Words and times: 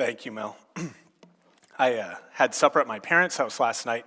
Thank 0.00 0.24
you, 0.24 0.32
Mel. 0.32 0.56
I 1.78 1.96
uh, 1.96 2.14
had 2.32 2.54
supper 2.54 2.80
at 2.80 2.86
my 2.86 2.98
parents' 3.00 3.36
house 3.36 3.60
last 3.60 3.84
night, 3.84 4.06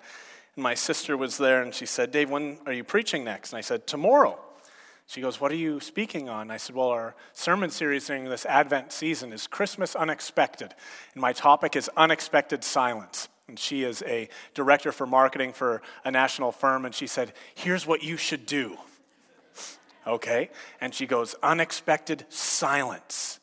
and 0.55 0.63
my 0.63 0.73
sister 0.73 1.15
was 1.15 1.37
there, 1.37 1.61
and 1.61 1.71
she 1.71 1.85
said, 1.85 2.09
Dave, 2.09 2.31
when 2.31 2.57
are 2.65 2.73
you 2.73 2.83
preaching 2.83 3.23
next? 3.23 3.53
And 3.53 3.59
I 3.59 3.61
said, 3.61 3.85
Tomorrow. 3.85 4.39
She 5.05 5.21
goes, 5.21 5.39
What 5.39 5.51
are 5.51 5.55
you 5.55 5.79
speaking 5.79 6.29
on? 6.29 6.49
I 6.49 6.57
said, 6.57 6.75
Well, 6.75 6.87
our 6.87 7.13
sermon 7.33 7.69
series 7.69 8.07
during 8.07 8.23
this 8.23 8.43
Advent 8.47 8.91
season 8.91 9.31
is 9.31 9.45
Christmas 9.45 9.95
Unexpected, 9.95 10.73
and 11.13 11.21
my 11.21 11.31
topic 11.31 11.75
is 11.75 11.91
Unexpected 11.95 12.63
Silence. 12.63 13.29
And 13.47 13.59
she 13.59 13.83
is 13.83 14.01
a 14.07 14.29
director 14.55 14.91
for 14.91 15.05
marketing 15.05 15.53
for 15.53 15.83
a 16.03 16.09
national 16.09 16.53
firm, 16.53 16.85
and 16.85 16.95
she 16.95 17.05
said, 17.05 17.33
Here's 17.53 17.85
what 17.85 18.01
you 18.01 18.17
should 18.17 18.47
do. 18.47 18.77
Okay? 20.07 20.49
And 20.81 20.91
she 20.91 21.05
goes, 21.05 21.35
Unexpected 21.43 22.25
silence. 22.29 23.39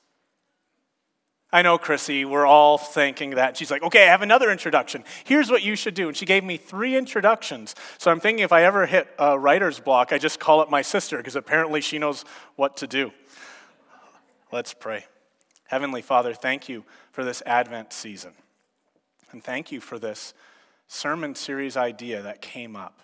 I 1.53 1.63
know, 1.63 1.79
Chrissy, 1.79 2.25
we're 2.25 2.47
all 2.47 2.79
thinking 2.79 3.31
that. 3.31 3.57
She's 3.57 3.73
like, 3.73 3.83
okay, 3.83 4.05
I 4.05 4.11
have 4.11 4.23
another 4.23 4.53
introduction. 4.53 5.03
Here's 5.25 5.51
what 5.51 5.63
you 5.63 5.75
should 5.75 5.95
do. 5.95 6.07
And 6.07 6.17
she 6.17 6.25
gave 6.25 6.45
me 6.45 6.57
three 6.57 6.97
introductions. 6.97 7.75
So 7.99 8.11
I'm 8.11 8.21
thinking 8.21 8.45
if 8.45 8.53
I 8.53 8.63
ever 8.63 8.87
hit 8.87 9.09
a 9.19 9.37
writer's 9.37 9.81
block, 9.81 10.13
I 10.13 10.19
just 10.19 10.39
call 10.39 10.61
up 10.61 10.71
my 10.71 10.83
sister 10.83 11.17
because 11.17 11.35
apparently 11.35 11.81
she 11.81 11.99
knows 11.99 12.25
what 12.55 12.77
to 12.79 12.87
do. 12.87 13.11
Let's 14.53 14.75
pray. 14.75 15.07
Heavenly 15.67 16.03
Father, 16.03 16.35
thank 16.35 16.69
you 16.69 16.85
for 17.11 17.25
this 17.25 17.43
Advent 17.47 17.93
season. 17.93 18.33
And 19.33 19.43
thank 19.43 19.73
you 19.73 19.81
for 19.81 19.99
this 19.99 20.35
sermon 20.87 21.35
series 21.35 21.77
idea 21.77 22.23
that 22.23 22.41
came 22.41 22.77
up. 22.77 23.01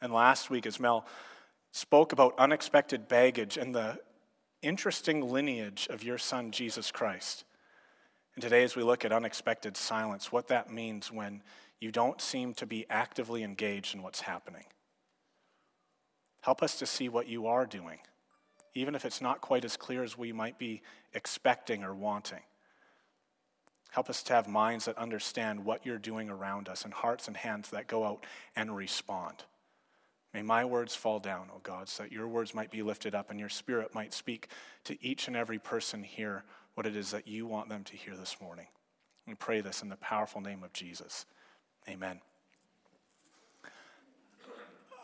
And 0.00 0.12
last 0.12 0.48
week, 0.48 0.66
as 0.66 0.80
Mel 0.80 1.06
spoke 1.70 2.12
about 2.12 2.34
unexpected 2.38 3.08
baggage 3.08 3.56
and 3.56 3.74
the 3.74 3.98
interesting 4.62 5.30
lineage 5.30 5.86
of 5.90 6.02
your 6.02 6.18
son, 6.18 6.50
Jesus 6.50 6.90
Christ. 6.90 7.44
And 8.34 8.42
today, 8.42 8.64
as 8.64 8.74
we 8.74 8.82
look 8.82 9.04
at 9.04 9.12
unexpected 9.12 9.76
silence, 9.76 10.32
what 10.32 10.48
that 10.48 10.72
means 10.72 11.12
when 11.12 11.42
you 11.80 11.92
don't 11.92 12.20
seem 12.20 12.54
to 12.54 12.66
be 12.66 12.86
actively 12.90 13.42
engaged 13.42 13.94
in 13.94 14.02
what's 14.02 14.22
happening. 14.22 14.64
Help 16.40 16.62
us 16.62 16.78
to 16.78 16.86
see 16.86 17.08
what 17.08 17.28
you 17.28 17.46
are 17.46 17.64
doing, 17.64 17.98
even 18.74 18.94
if 18.94 19.04
it's 19.04 19.20
not 19.20 19.40
quite 19.40 19.64
as 19.64 19.76
clear 19.76 20.02
as 20.02 20.18
we 20.18 20.32
might 20.32 20.58
be 20.58 20.82
expecting 21.14 21.84
or 21.84 21.94
wanting. 21.94 22.42
Help 23.92 24.10
us 24.10 24.24
to 24.24 24.32
have 24.32 24.48
minds 24.48 24.86
that 24.86 24.98
understand 24.98 25.64
what 25.64 25.86
you're 25.86 25.98
doing 25.98 26.28
around 26.28 26.68
us 26.68 26.84
and 26.84 26.92
hearts 26.92 27.28
and 27.28 27.36
hands 27.36 27.70
that 27.70 27.86
go 27.86 28.04
out 28.04 28.26
and 28.56 28.74
respond. 28.74 29.44
May 30.34 30.42
my 30.42 30.64
words 30.64 30.96
fall 30.96 31.20
down, 31.20 31.48
O 31.54 31.60
God, 31.62 31.88
so 31.88 32.02
that 32.02 32.10
your 32.10 32.26
words 32.26 32.54
might 32.54 32.72
be 32.72 32.82
lifted 32.82 33.14
up 33.14 33.30
and 33.30 33.38
your 33.38 33.48
spirit 33.48 33.94
might 33.94 34.12
speak 34.12 34.48
to 34.82 35.02
each 35.02 35.28
and 35.28 35.36
every 35.36 35.60
person 35.60 36.02
here 36.02 36.42
what 36.74 36.86
it 36.86 36.96
is 36.96 37.10
that 37.12 37.28
you 37.28 37.46
want 37.46 37.68
them 37.68 37.84
to 37.84 37.96
hear 37.96 38.16
this 38.16 38.36
morning. 38.40 38.66
We 39.26 39.34
pray 39.34 39.60
this 39.60 39.82
in 39.82 39.88
the 39.88 39.96
powerful 39.96 40.40
name 40.40 40.62
of 40.62 40.72
Jesus. 40.72 41.24
Amen. 41.88 42.20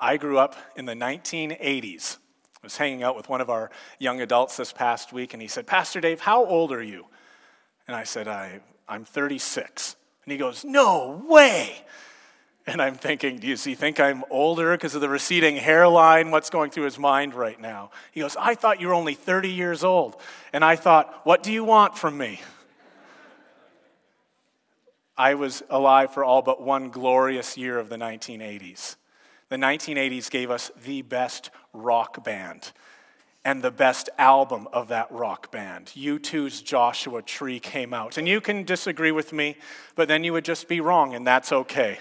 I 0.01 0.17
grew 0.17 0.39
up 0.39 0.57
in 0.77 0.87
the 0.87 0.95
1980s. 0.95 2.17
I 2.63 2.67
was 2.67 2.77
hanging 2.77 3.03
out 3.03 3.17
with 3.17 3.29
one 3.29 3.41
of 3.41 3.51
our 3.51 3.71
young 3.99 4.21
adults 4.21 4.57
this 4.57 4.73
past 4.73 5.13
week, 5.13 5.33
and 5.33 5.41
he 5.41 5.49
said, 5.49 5.67
Pastor 5.67 6.01
Dave, 6.01 6.21
how 6.21 6.45
old 6.45 6.73
are 6.73 6.83
you? 6.83 7.07
And 7.87 7.97
I 7.97 8.05
said, 8.05 8.29
I, 8.29 8.61
I'm 8.89 9.05
36. 9.05 9.97
And 10.25 10.33
he 10.33 10.39
goes, 10.39 10.65
No 10.65 11.25
way. 11.27 11.85
And 12.67 12.81
I'm 12.81 12.95
thinking, 12.95 13.39
does 13.39 13.65
he 13.65 13.75
think 13.75 13.99
I'm 13.99 14.23
older 14.31 14.73
because 14.73 14.95
of 14.95 15.01
the 15.01 15.09
receding 15.09 15.57
hairline? 15.57 16.31
What's 16.31 16.51
going 16.51 16.71
through 16.71 16.85
his 16.85 16.99
mind 16.99 17.35
right 17.35 17.61
now? 17.61 17.91
He 18.13 18.21
goes, 18.21 18.37
I 18.39 18.55
thought 18.55 18.81
you 18.81 18.89
were 18.89 18.95
only 18.95 19.15
30 19.15 19.51
years 19.51 19.83
old. 19.83 20.21
And 20.53 20.65
I 20.65 20.77
thought, 20.77 21.21
what 21.25 21.43
do 21.43 21.53
you 21.53 21.65
want 21.65 21.97
from 21.97 22.19
me? 22.19 22.41
I 25.17 25.35
was 25.35 25.63
alive 25.69 26.15
for 26.15 26.25
all 26.25 26.43
but 26.43 26.63
one 26.63 26.91
glorious 26.91 27.57
year 27.57 27.79
of 27.79 27.89
the 27.89 27.97
1980s. 27.97 28.97
The 29.49 29.57
1980s 29.57 30.31
gave 30.31 30.51
us 30.51 30.71
the 30.85 31.03
best 31.03 31.51
rock 31.73 32.23
band 32.25 32.73
and 33.45 33.63
the 33.63 33.71
best 33.71 34.09
album 34.19 34.69
of 34.73 34.89
that 34.89 35.11
rock 35.11 35.51
band. 35.51 35.87
U2's 35.97 36.63
Joshua 36.63 37.23
Tree 37.23 37.59
came 37.59 37.95
out. 37.95 38.19
And 38.19 38.29
you 38.29 38.41
can 38.41 38.65
disagree 38.65 39.13
with 39.13 39.33
me, 39.33 39.57
but 39.95 40.09
then 40.09 40.25
you 40.25 40.33
would 40.33 40.45
just 40.45 40.69
be 40.69 40.81
wrong, 40.81 41.15
and 41.15 41.27
that's 41.27 41.53
okay. 41.53 41.99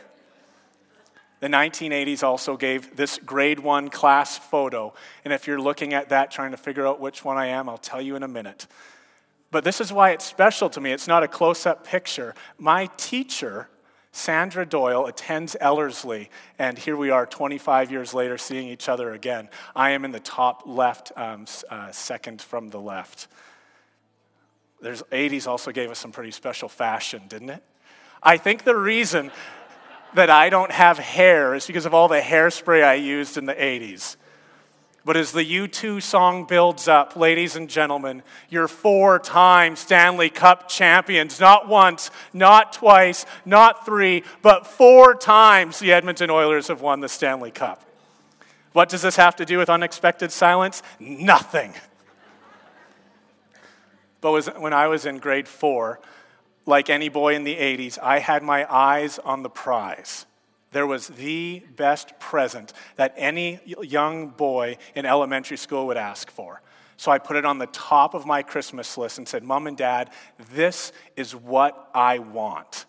The 1.40 1.48
1980s 1.48 2.22
also 2.22 2.58
gave 2.58 2.96
this 2.96 3.18
grade 3.18 3.60
one 3.60 3.90
class 3.90 4.38
photo. 4.38 4.94
And 5.24 5.34
if 5.34 5.48
you're 5.48 5.62
looking 5.62 5.94
at 5.94 6.10
that, 6.10 6.32
trying 6.32 6.52
to 6.52 6.58
figure 6.58 6.86
out 6.86 7.00
which 7.00 7.24
one 7.24 7.38
I 7.38 7.48
am, 7.48 7.70
I'll 7.70 7.78
tell 7.78 8.02
you 8.02 8.16
in 8.16 8.24
a 8.24 8.28
minute. 8.28 8.68
But 9.52 9.64
this 9.64 9.82
is 9.82 9.92
why 9.92 10.12
it's 10.12 10.26
special 10.26 10.70
to 10.72 10.82
me. 10.82 10.92
It's 10.92 11.08
not 11.08 11.24
a 11.24 11.28
close 11.28 11.66
up 11.66 11.86
picture. 11.86 12.36
My 12.58 12.88
teacher, 12.98 13.70
Sandra 14.12 14.66
Doyle, 14.66 15.06
attends 15.06 15.56
Ellerslie, 15.60 16.30
and 16.60 16.78
here 16.78 16.98
we 16.98 17.10
are 17.10 17.26
25 17.26 17.92
years 17.92 18.14
later 18.14 18.38
seeing 18.38 18.68
each 18.68 18.90
other 18.90 19.14
again. 19.14 19.50
I 19.76 19.92
am 19.92 20.06
in 20.06 20.12
the 20.12 20.20
top 20.20 20.64
left, 20.66 21.12
um, 21.16 21.46
uh, 21.70 21.92
second 21.92 22.42
from 22.42 22.70
the 22.70 22.80
left. 22.80 23.28
There's 24.82 25.04
80s 25.04 25.48
also 25.48 25.72
gave 25.72 25.90
us 25.90 26.00
some 26.00 26.12
pretty 26.12 26.32
special 26.32 26.70
fashion, 26.70 27.24
didn't 27.28 27.50
it? 27.50 27.64
I 28.22 28.38
think 28.38 28.64
the 28.66 28.76
reason 28.76 29.32
that 30.16 30.30
I 30.30 30.50
don't 30.50 30.72
have 30.72 30.98
hair 30.98 31.56
is 31.56 31.68
because 31.68 31.86
of 31.86 31.94
all 31.94 32.08
the 32.08 32.20
hairspray 32.20 32.84
I 32.84 32.96
used 32.96 33.38
in 33.38 33.46
the 33.46 33.54
80s. 33.54 34.16
But 35.06 35.18
as 35.18 35.32
the 35.32 35.44
U2 35.44 36.02
song 36.02 36.46
builds 36.46 36.88
up, 36.88 37.16
ladies 37.16 37.56
and 37.56 37.70
gentlemen, 37.70 38.22
you're 38.50 38.68
four 38.68 39.18
time 39.18 39.76
Stanley 39.76 40.30
Cup 40.30 40.68
champions. 40.68 41.40
Not 41.40 41.68
once, 41.68 42.12
not 42.34 42.74
twice, 42.74 43.26
not 43.46 43.86
three, 43.86 44.24
but 44.42 44.68
four 44.68 45.16
times 45.16 45.80
the 45.80 45.94
Edmonton 45.94 46.30
Oilers 46.30 46.68
have 46.68 46.82
won 46.82 47.00
the 47.00 47.10
Stanley 47.10 47.52
Cup. 47.52 47.84
What 48.74 48.90
does 48.90 49.02
this 49.02 49.16
have 49.16 49.36
to 49.38 49.46
do 49.46 49.58
with 49.58 49.70
unexpected 49.70 50.32
silence? 50.32 50.84
Nothing. 51.00 51.74
But 54.22 54.60
when 54.60 54.74
I 54.74 54.88
was 54.88 55.06
in 55.06 55.18
grade 55.18 55.48
four, 55.48 56.00
like 56.70 56.90
any 56.90 57.10
boy 57.10 57.36
in 57.36 57.44
the 57.44 57.56
80s, 57.56 57.98
I 58.02 58.20
had 58.20 58.44
my 58.44 58.72
eyes 58.72 59.20
on 59.20 59.44
the 59.44 59.50
prize. 59.50 60.26
There 60.72 60.86
was 60.86 61.08
the 61.08 61.64
best 61.76 62.20
present 62.20 62.74
that 62.96 63.14
any 63.18 63.60
young 63.66 64.30
boy 64.30 64.78
in 64.96 65.06
elementary 65.06 65.58
school 65.58 65.88
would 65.88 65.98
ask 65.98 66.30
for. 66.30 66.62
So 66.96 67.12
I 67.12 67.18
put 67.18 67.38
it 67.38 67.46
on 67.46 67.58
the 67.58 67.66
top 67.68 68.14
of 68.14 68.26
my 68.26 68.44
Christmas 68.44 68.98
list 68.98 69.18
and 69.18 69.28
said, 69.28 69.44
Mom 69.44 69.66
and 69.68 69.76
Dad, 69.76 70.12
this 70.54 70.92
is 71.16 71.36
what 71.36 71.90
I 71.94 72.20
want. 72.20 72.86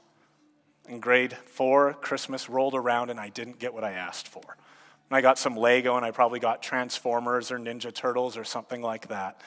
In 0.89 1.01
grade 1.01 1.37
four, 1.47 1.95
Christmas 1.95 2.51
rolled 2.51 2.75
around 2.75 3.09
and 3.11 3.19
I 3.19 3.31
didn't 3.31 3.59
get 3.59 3.73
what 3.73 3.85
I 3.85 3.93
asked 3.93 4.29
for. 4.29 4.43
And 5.09 5.17
I 5.17 5.23
got 5.23 5.39
some 5.39 5.57
Lego 5.57 5.97
and 5.97 6.05
I 6.05 6.11
probably 6.11 6.41
got 6.41 6.63
Transformers 6.63 7.51
or 7.51 7.59
Ninja 7.59 7.95
Turtles 7.95 8.37
or 8.37 8.45
something 8.45 8.83
like 8.83 9.09
that. 9.09 9.41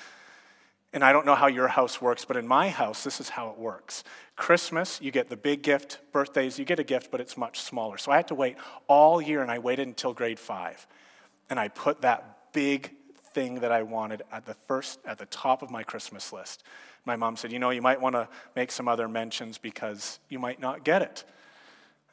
And 0.93 1.03
I 1.03 1.11
don't 1.11 1.25
know 1.25 1.33
how 1.33 1.47
your 1.47 1.67
house 1.67 1.99
works, 1.99 2.23
but 2.23 2.37
in 2.37 2.47
my 2.47 2.69
house, 2.69 3.03
this 3.03 3.19
is 3.19 3.29
how 3.29 3.49
it 3.49 3.57
works. 3.57 4.03
Christmas, 4.35 5.01
you 5.01 5.11
get 5.11 5.27
the 5.27 5.35
big 5.35 5.63
gift. 5.63 5.99
Birthdays, 6.11 6.59
you 6.59 6.65
get 6.65 6.77
a 6.77 6.83
gift, 6.83 7.09
but 7.09 7.19
it's 7.19 7.35
much 7.35 7.61
smaller. 7.61 7.97
So 7.97 8.11
I 8.11 8.17
had 8.17 8.27
to 8.27 8.35
wait 8.35 8.57
all 8.87 9.19
year, 9.19 9.41
and 9.41 9.49
I 9.49 9.57
waited 9.57 9.87
until 9.87 10.13
grade 10.13 10.39
five. 10.39 10.85
And 11.49 11.59
I 11.59 11.69
put 11.69 12.01
that 12.01 12.53
big 12.53 12.91
thing 13.33 13.61
that 13.61 13.71
I 13.71 13.81
wanted 13.81 14.21
at 14.31 14.45
the 14.45 14.53
first, 14.53 14.99
at 15.03 15.17
the 15.17 15.25
top 15.25 15.63
of 15.63 15.71
my 15.71 15.81
Christmas 15.81 16.31
list. 16.31 16.63
My 17.05 17.15
mom 17.15 17.37
said, 17.37 17.51
You 17.51 17.57
know, 17.57 17.71
you 17.71 17.81
might 17.81 17.99
want 17.99 18.13
to 18.13 18.29
make 18.55 18.71
some 18.71 18.87
other 18.87 19.07
mentions 19.07 19.57
because 19.57 20.19
you 20.29 20.37
might 20.37 20.61
not 20.61 20.83
get 20.83 21.01
it. 21.01 21.23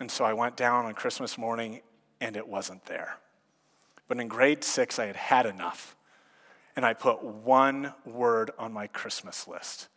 And 0.00 0.10
so 0.10 0.24
I 0.24 0.32
went 0.32 0.56
down 0.56 0.86
on 0.86 0.94
Christmas 0.94 1.36
morning, 1.36 1.82
and 2.18 2.34
it 2.34 2.48
wasn't 2.48 2.86
there. 2.86 3.18
But 4.08 4.18
in 4.18 4.28
grade 4.28 4.64
six, 4.64 4.98
I 4.98 5.04
had 5.04 5.16
had 5.16 5.44
enough 5.44 5.94
and 6.80 6.86
I 6.86 6.94
put 6.94 7.22
one 7.22 7.92
word 8.06 8.52
on 8.58 8.72
my 8.72 8.86
Christmas 8.86 9.46
list. 9.46 9.88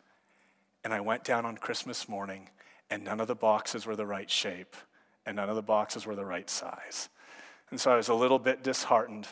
And 0.83 0.93
I 0.93 0.99
went 0.99 1.23
down 1.23 1.45
on 1.45 1.55
Christmas 1.55 2.09
morning, 2.09 2.49
and 2.89 3.05
none 3.05 3.21
of 3.21 3.27
the 3.29 3.35
boxes 3.35 3.85
were 3.85 3.95
the 3.95 4.05
right 4.05 4.29
shape, 4.29 4.75
and 5.25 5.37
none 5.37 5.47
of 5.47 5.55
the 5.55 5.61
boxes 5.61 6.05
were 6.05 6.17
the 6.17 6.25
right 6.25 6.49
size. 6.49 7.07
And 7.69 7.79
so 7.79 7.89
I 7.89 7.95
was 7.95 8.09
a 8.09 8.13
little 8.13 8.37
bit 8.37 8.63
disheartened. 8.63 9.29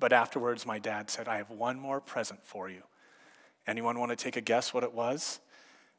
But 0.00 0.14
afterwards, 0.14 0.64
my 0.64 0.78
dad 0.78 1.10
said, 1.10 1.28
I 1.28 1.36
have 1.36 1.50
one 1.50 1.78
more 1.78 2.00
present 2.00 2.40
for 2.42 2.70
you. 2.70 2.84
Anyone 3.66 3.98
want 3.98 4.08
to 4.08 4.16
take 4.16 4.36
a 4.36 4.40
guess 4.40 4.72
what 4.72 4.82
it 4.82 4.94
was? 4.94 5.40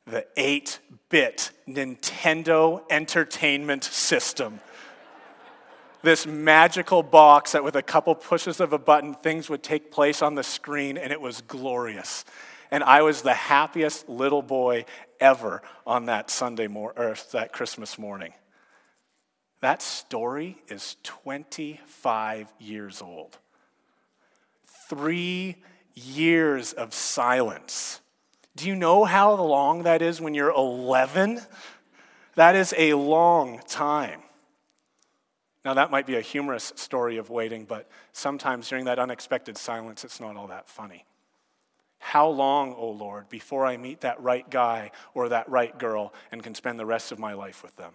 The 0.08 0.26
8 0.36 0.80
bit 1.10 1.52
Nintendo 1.70 2.82
Entertainment 2.90 3.84
System 3.84 4.60
this 6.04 6.28
magical 6.28 7.02
box 7.02 7.54
that 7.54 7.64
with 7.64 7.76
a 7.76 7.82
couple 7.82 8.14
pushes 8.14 8.60
of 8.60 8.74
a 8.74 8.78
button, 8.78 9.16
things 9.16 9.50
would 9.50 9.64
take 9.64 9.90
place 9.90 10.22
on 10.22 10.36
the 10.36 10.44
screen, 10.44 10.98
and 10.98 11.12
it 11.12 11.20
was 11.20 11.42
glorious. 11.42 12.26
And 12.70 12.84
I 12.84 13.02
was 13.02 13.22
the 13.22 13.34
happiest 13.34 14.10
little 14.10 14.42
boy 14.42 14.86
ever 15.20 15.62
on 15.88 16.06
that 16.06 16.30
Sunday 16.30 16.68
mor- 16.68 16.94
or 16.98 17.16
that 17.32 17.54
Christmas 17.54 17.98
morning. 17.98 18.34
That 19.62 19.82
story 19.82 20.58
is 20.68 20.98
25 21.04 22.54
years 22.60 23.02
old. 23.02 23.38
Three 24.90 25.56
years 25.94 26.74
of 26.74 26.94
silence 26.94 28.02
Do 28.56 28.68
you 28.68 28.76
know 28.76 29.06
how 29.06 29.34
long 29.36 29.84
that 29.84 30.02
is 30.02 30.20
when 30.20 30.34
you're 30.34 30.52
11? 30.52 31.40
That 32.36 32.56
is 32.56 32.74
a 32.78 32.94
long 32.94 33.62
time. 33.68 34.22
Now, 35.66 35.74
that 35.76 35.92
might 35.92 36.06
be 36.06 36.16
a 36.16 36.22
humorous 36.22 36.74
story 36.76 37.18
of 37.18 37.30
waiting, 37.30 37.64
but 37.64 37.90
sometimes 38.12 38.68
during 38.68 38.86
that 38.86 39.00
unexpected 39.00 39.58
silence, 39.58 40.04
it's 40.04 40.20
not 40.20 40.36
all 40.36 40.48
that 40.48 40.68
funny. 40.68 41.06
How 42.00 42.28
long, 42.28 42.74
O 42.74 42.80
oh 42.80 42.92
Lord, 42.92 43.30
before 43.30 43.66
I 43.66 43.78
meet 43.78 44.02
that 44.02 44.22
right 44.22 44.48
guy 44.50 44.92
or 45.14 45.30
that 45.30 45.48
right 45.48 45.78
girl 45.80 46.14
and 46.34 46.44
can 46.44 46.54
spend 46.54 46.78
the 46.78 46.86
rest 46.86 47.14
of 47.14 47.18
my 47.18 47.32
life 47.32 47.64
with 47.64 47.78
them? 47.78 47.94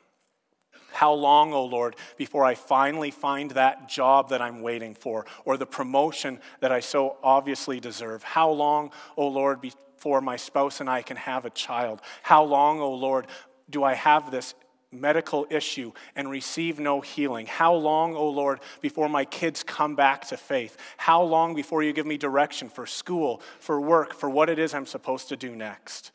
How 0.93 1.13
long, 1.13 1.53
O 1.53 1.57
oh 1.57 1.65
Lord, 1.67 1.95
before 2.17 2.43
I 2.43 2.55
finally 2.55 3.11
find 3.11 3.51
that 3.51 3.87
job 3.87 4.31
that 4.31 4.41
I'm 4.41 4.63
waiting 4.63 4.95
for 4.95 5.27
or 5.45 5.59
the 5.59 5.67
promotion 5.67 6.41
that 6.61 6.73
I 6.73 6.81
so 6.81 7.19
obviously 7.23 7.81
deserve? 7.81 8.23
How 8.23 8.51
long, 8.51 8.93
O 9.19 9.25
oh 9.25 9.29
Lord, 9.29 9.61
before 9.61 10.23
my 10.23 10.37
spouse 10.37 10.81
and 10.81 10.89
I 10.89 11.03
can 11.03 11.19
have 11.19 11.45
a 11.45 11.51
child? 11.51 12.01
How 12.23 12.43
long, 12.45 12.81
O 12.81 12.95
Lord, 12.95 13.27
do 13.69 13.85
I 13.85 13.93
have 13.93 14.31
this 14.31 14.55
medical 14.91 15.47
issue 15.51 15.93
and 16.17 16.31
receive 16.31 16.79
no 16.79 17.01
healing? 17.01 17.47
How 17.47 17.75
long, 17.75 18.15
O 18.15 18.19
oh 18.19 18.31
Lord, 18.31 18.61
before 18.81 19.09
my 19.09 19.25
kids 19.25 19.63
come 19.63 19.95
back 19.95 20.27
to 20.29 20.37
faith? 20.37 20.77
How 20.97 21.23
long 21.23 21.55
before 21.55 21.83
you 21.83 21.93
give 21.93 22.07
me 22.07 22.17
direction 22.17 22.69
for 22.69 22.87
school, 22.87 23.43
for 23.61 23.81
work, 23.81 24.15
for 24.15 24.31
what 24.31 24.49
it 24.49 24.59
is 24.59 24.75
I'm 24.75 24.87
supposed 24.87 25.29
to 25.29 25.37
do 25.37 25.55
next? 25.55 26.13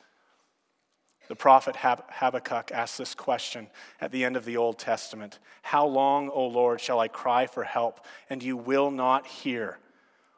The 1.30 1.36
prophet 1.36 1.78
Habakkuk 1.78 2.72
asks 2.72 2.98
this 2.98 3.16
question 3.16 3.68
at 4.02 4.12
the 4.12 4.26
end 4.26 4.36
of 4.36 4.46
the 4.46 4.58
Old 4.58 4.78
Testament 4.78 5.40
How 5.62 5.86
long, 5.86 6.30
O 6.30 6.46
Lord, 6.48 6.82
shall 6.82 7.00
I 7.00 7.08
cry 7.08 7.48
for 7.48 7.64
help, 7.64 8.06
and 8.30 8.44
you 8.44 8.58
will 8.58 8.92
not 8.92 9.26
hear? 9.26 9.80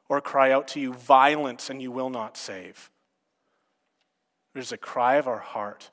Or 0.07 0.21
cry 0.21 0.51
out 0.51 0.67
to 0.69 0.79
you 0.79 0.93
violence, 0.93 1.71
and 1.71 1.81
you 1.81 1.91
will 1.91 2.11
not 2.11 2.37
save? 2.37 2.91
There's 4.53 4.71
a 4.71 4.77
cry 4.77 5.15
of 5.15 5.27
our 5.27 5.39
heart 5.39 5.89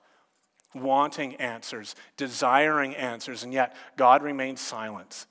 wanting 0.74 1.36
answers, 1.36 1.94
desiring 2.16 2.94
answers, 2.94 3.42
and 3.42 3.52
yet 3.52 3.74
God 3.96 4.22
remains 4.22 4.60
silent. 4.60 5.26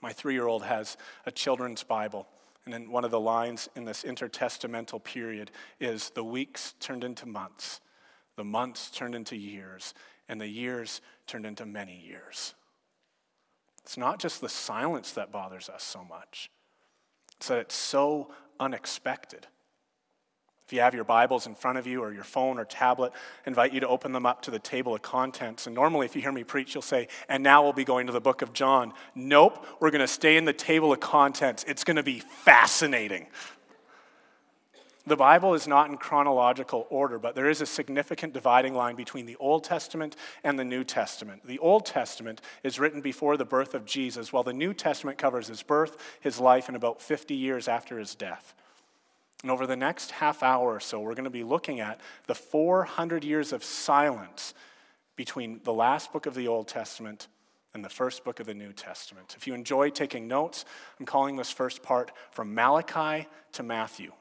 My 0.00 0.12
three 0.12 0.34
year 0.34 0.46
old 0.46 0.64
has 0.64 0.96
a 1.26 1.30
children's 1.30 1.82
Bible, 1.82 2.26
and 2.64 2.72
then 2.72 2.90
one 2.90 3.04
of 3.04 3.10
the 3.10 3.20
lines 3.20 3.68
in 3.76 3.84
this 3.84 4.02
intertestamental 4.02 5.02
period 5.02 5.50
is 5.78 6.10
the 6.10 6.24
weeks 6.24 6.74
turned 6.80 7.04
into 7.04 7.26
months, 7.26 7.80
the 8.36 8.44
months 8.44 8.90
turned 8.90 9.14
into 9.14 9.36
years, 9.36 9.94
and 10.28 10.40
the 10.40 10.48
years 10.48 11.00
turned 11.26 11.46
into 11.46 11.66
many 11.66 12.00
years. 12.00 12.54
It's 13.82 13.96
not 13.96 14.20
just 14.20 14.40
the 14.40 14.48
silence 14.48 15.12
that 15.12 15.32
bothers 15.32 15.68
us 15.68 15.82
so 15.82 16.04
much, 16.04 16.50
it's 17.36 17.48
that 17.48 17.58
it's 17.58 17.74
so 17.74 18.32
unexpected. 18.58 19.46
If 20.70 20.74
you 20.74 20.82
have 20.82 20.94
your 20.94 21.02
Bibles 21.02 21.48
in 21.48 21.56
front 21.56 21.78
of 21.78 21.86
you 21.88 22.00
or 22.00 22.12
your 22.12 22.22
phone 22.22 22.56
or 22.56 22.64
tablet, 22.64 23.10
I 23.44 23.48
invite 23.48 23.74
you 23.74 23.80
to 23.80 23.88
open 23.88 24.12
them 24.12 24.24
up 24.24 24.42
to 24.42 24.52
the 24.52 24.60
table 24.60 24.94
of 24.94 25.02
contents. 25.02 25.66
And 25.66 25.74
normally, 25.74 26.06
if 26.06 26.14
you 26.14 26.22
hear 26.22 26.30
me 26.30 26.44
preach, 26.44 26.74
you'll 26.74 26.82
say, 26.82 27.08
and 27.28 27.42
now 27.42 27.64
we'll 27.64 27.72
be 27.72 27.82
going 27.82 28.06
to 28.06 28.12
the 28.12 28.20
book 28.20 28.40
of 28.40 28.52
John. 28.52 28.92
Nope, 29.16 29.66
we're 29.80 29.90
going 29.90 30.00
to 30.00 30.06
stay 30.06 30.36
in 30.36 30.44
the 30.44 30.52
table 30.52 30.92
of 30.92 31.00
contents. 31.00 31.64
It's 31.66 31.82
going 31.82 31.96
to 31.96 32.04
be 32.04 32.20
fascinating. 32.20 33.26
The 35.08 35.16
Bible 35.16 35.54
is 35.54 35.66
not 35.66 35.90
in 35.90 35.96
chronological 35.96 36.86
order, 36.88 37.18
but 37.18 37.34
there 37.34 37.50
is 37.50 37.60
a 37.60 37.66
significant 37.66 38.32
dividing 38.32 38.74
line 38.74 38.94
between 38.94 39.26
the 39.26 39.34
Old 39.40 39.64
Testament 39.64 40.14
and 40.44 40.56
the 40.56 40.64
New 40.64 40.84
Testament. 40.84 41.44
The 41.44 41.58
Old 41.58 41.84
Testament 41.84 42.42
is 42.62 42.78
written 42.78 43.00
before 43.00 43.36
the 43.36 43.44
birth 43.44 43.74
of 43.74 43.86
Jesus, 43.86 44.32
while 44.32 44.44
the 44.44 44.52
New 44.52 44.72
Testament 44.72 45.18
covers 45.18 45.48
his 45.48 45.64
birth, 45.64 45.96
his 46.20 46.38
life, 46.38 46.68
and 46.68 46.76
about 46.76 47.02
50 47.02 47.34
years 47.34 47.66
after 47.66 47.98
his 47.98 48.14
death. 48.14 48.54
And 49.42 49.50
over 49.50 49.66
the 49.66 49.76
next 49.76 50.10
half 50.10 50.42
hour 50.42 50.74
or 50.74 50.80
so, 50.80 51.00
we're 51.00 51.14
going 51.14 51.24
to 51.24 51.30
be 51.30 51.44
looking 51.44 51.80
at 51.80 52.00
the 52.26 52.34
400 52.34 53.24
years 53.24 53.52
of 53.52 53.64
silence 53.64 54.54
between 55.16 55.60
the 55.64 55.72
last 55.72 56.12
book 56.12 56.26
of 56.26 56.34
the 56.34 56.48
Old 56.48 56.68
Testament 56.68 57.28
and 57.72 57.84
the 57.84 57.88
first 57.88 58.24
book 58.24 58.40
of 58.40 58.46
the 58.46 58.54
New 58.54 58.72
Testament. 58.72 59.34
If 59.36 59.46
you 59.46 59.54
enjoy 59.54 59.90
taking 59.90 60.26
notes, 60.28 60.64
I'm 60.98 61.06
calling 61.06 61.36
this 61.36 61.50
first 61.50 61.82
part 61.82 62.10
from 62.32 62.54
Malachi 62.54 63.28
to 63.52 63.62
Matthew. 63.62 64.12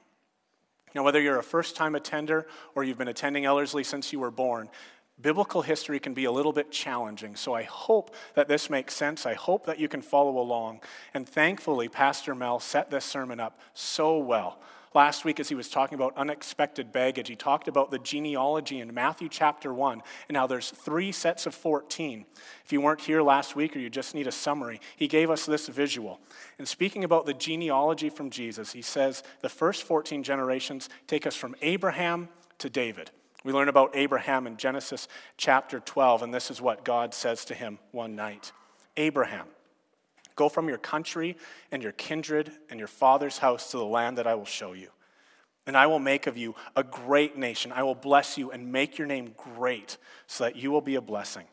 Now, 0.95 1.03
whether 1.03 1.21
you're 1.21 1.39
a 1.39 1.43
first 1.43 1.75
time 1.75 1.95
attender 1.95 2.47
or 2.75 2.83
you've 2.83 2.97
been 2.97 3.07
attending 3.07 3.45
Ellerslie 3.45 3.83
since 3.83 4.13
you 4.13 4.19
were 4.19 4.31
born, 4.31 4.69
biblical 5.21 5.61
history 5.61 5.99
can 5.99 6.13
be 6.13 6.25
a 6.25 6.31
little 6.31 6.53
bit 6.53 6.71
challenging. 6.71 7.35
So 7.35 7.53
I 7.53 7.63
hope 7.63 8.15
that 8.35 8.47
this 8.47 8.69
makes 8.69 8.95
sense. 8.95 9.25
I 9.25 9.33
hope 9.33 9.65
that 9.65 9.79
you 9.79 9.87
can 9.87 10.01
follow 10.01 10.39
along. 10.39 10.81
And 11.13 11.27
thankfully, 11.27 11.89
Pastor 11.89 12.33
Mel 12.33 12.59
set 12.59 12.89
this 12.89 13.05
sermon 13.05 13.39
up 13.39 13.59
so 13.73 14.17
well 14.17 14.59
Last 14.95 15.23
week, 15.23 15.39
as 15.39 15.49
he 15.49 15.55
was 15.55 15.69
talking 15.69 15.95
about 15.95 16.17
unexpected 16.17 16.91
baggage, 16.91 17.27
he 17.27 17.35
talked 17.35 17.67
about 17.67 17.91
the 17.91 17.99
genealogy 17.99 18.79
in 18.79 18.91
Matthew 18.91 19.29
chapter 19.29 19.71
1, 19.71 20.01
and 20.27 20.33
now 20.33 20.47
there's 20.47 20.71
three 20.71 21.11
sets 21.11 21.45
of 21.45 21.53
14. 21.53 22.25
If 22.65 22.73
you 22.73 22.81
weren't 22.81 23.01
here 23.01 23.21
last 23.21 23.55
week 23.55 23.75
or 23.75 23.79
you 23.79 23.89
just 23.91 24.15
need 24.15 24.25
a 24.25 24.31
summary, 24.31 24.81
he 24.95 25.07
gave 25.07 25.29
us 25.29 25.45
this 25.45 25.67
visual. 25.67 26.19
And 26.57 26.67
speaking 26.67 27.03
about 27.03 27.27
the 27.27 27.35
genealogy 27.35 28.09
from 28.09 28.31
Jesus, 28.31 28.71
he 28.71 28.81
says 28.81 29.21
the 29.41 29.49
first 29.49 29.83
14 29.83 30.23
generations 30.23 30.89
take 31.05 31.27
us 31.27 31.35
from 31.35 31.55
Abraham 31.61 32.29
to 32.57 32.69
David. 32.69 33.11
We 33.43 33.53
learn 33.53 33.69
about 33.69 33.95
Abraham 33.95 34.47
in 34.47 34.57
Genesis 34.57 35.07
chapter 35.37 35.79
12, 35.79 36.23
and 36.23 36.33
this 36.33 36.49
is 36.49 36.61
what 36.61 36.83
God 36.83 37.13
says 37.13 37.45
to 37.45 37.53
him 37.53 37.79
one 37.91 38.15
night 38.15 38.51
Abraham, 38.97 39.47
Go 40.39 40.47
from 40.47 40.69
your 40.69 40.77
country 40.77 41.35
and 41.69 41.83
your 41.83 41.91
kindred 41.91 42.49
and 42.69 42.79
your 42.79 42.87
father's 42.87 43.39
house 43.39 43.71
to 43.71 43.77
the 43.77 43.83
land 43.83 44.17
that 44.17 44.25
I 44.25 44.35
will 44.35 44.45
show 44.45 44.71
you. 44.71 44.87
And 45.67 45.75
I 45.75 45.85
will 45.87 45.99
make 45.99 46.27
of 46.27 46.37
you 46.37 46.55
a 46.77 46.83
great 46.83 47.37
nation. 47.37 47.73
I 47.73 47.83
will 47.83 47.93
bless 47.93 48.37
you 48.37 48.49
and 48.49 48.71
make 48.71 48.97
your 48.97 49.05
name 49.05 49.33
great 49.35 49.97
so 50.27 50.45
that 50.45 50.55
you 50.55 50.71
will 50.71 50.79
be 50.79 50.95
a 50.95 51.01
blessing. 51.01 51.43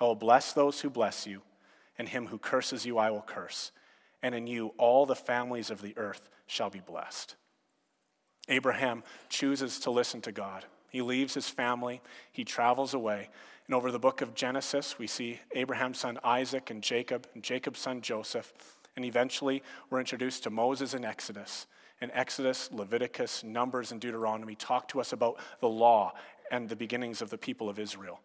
I 0.00 0.06
will 0.06 0.16
bless 0.16 0.52
those 0.52 0.80
who 0.80 0.90
bless 0.90 1.24
you, 1.24 1.42
and 1.98 2.08
him 2.08 2.26
who 2.26 2.38
curses 2.38 2.84
you 2.84 2.98
I 2.98 3.12
will 3.12 3.22
curse. 3.22 3.70
And 4.24 4.34
in 4.34 4.48
you 4.48 4.74
all 4.76 5.06
the 5.06 5.14
families 5.14 5.70
of 5.70 5.80
the 5.80 5.96
earth 5.96 6.30
shall 6.48 6.68
be 6.68 6.80
blessed. 6.80 7.36
Abraham 8.48 9.04
chooses 9.28 9.78
to 9.78 9.92
listen 9.92 10.20
to 10.22 10.32
God. 10.32 10.64
He 10.90 11.02
leaves 11.02 11.34
his 11.34 11.48
family, 11.48 12.02
he 12.32 12.44
travels 12.44 12.92
away, 12.94 13.30
and 13.70 13.74
over 13.76 13.92
the 13.92 14.00
book 14.00 14.20
of 14.20 14.34
Genesis, 14.34 14.98
we 14.98 15.06
see 15.06 15.38
Abraham's 15.54 16.00
son 16.00 16.18
Isaac 16.24 16.70
and 16.70 16.82
Jacob, 16.82 17.28
and 17.34 17.42
Jacob's 17.44 17.78
son 17.78 18.00
Joseph. 18.00 18.52
And 18.96 19.04
eventually, 19.04 19.62
we're 19.88 20.00
introduced 20.00 20.42
to 20.42 20.50
Moses 20.50 20.92
in 20.92 21.04
Exodus. 21.04 21.68
In 22.02 22.10
Exodus, 22.10 22.68
Leviticus, 22.72 23.44
Numbers, 23.44 23.92
and 23.92 24.00
Deuteronomy 24.00 24.56
talk 24.56 24.88
to 24.88 25.00
us 25.00 25.12
about 25.12 25.38
the 25.60 25.68
law 25.68 26.14
and 26.50 26.68
the 26.68 26.74
beginnings 26.74 27.22
of 27.22 27.30
the 27.30 27.38
people 27.38 27.68
of 27.68 27.78
Israel. 27.78 28.18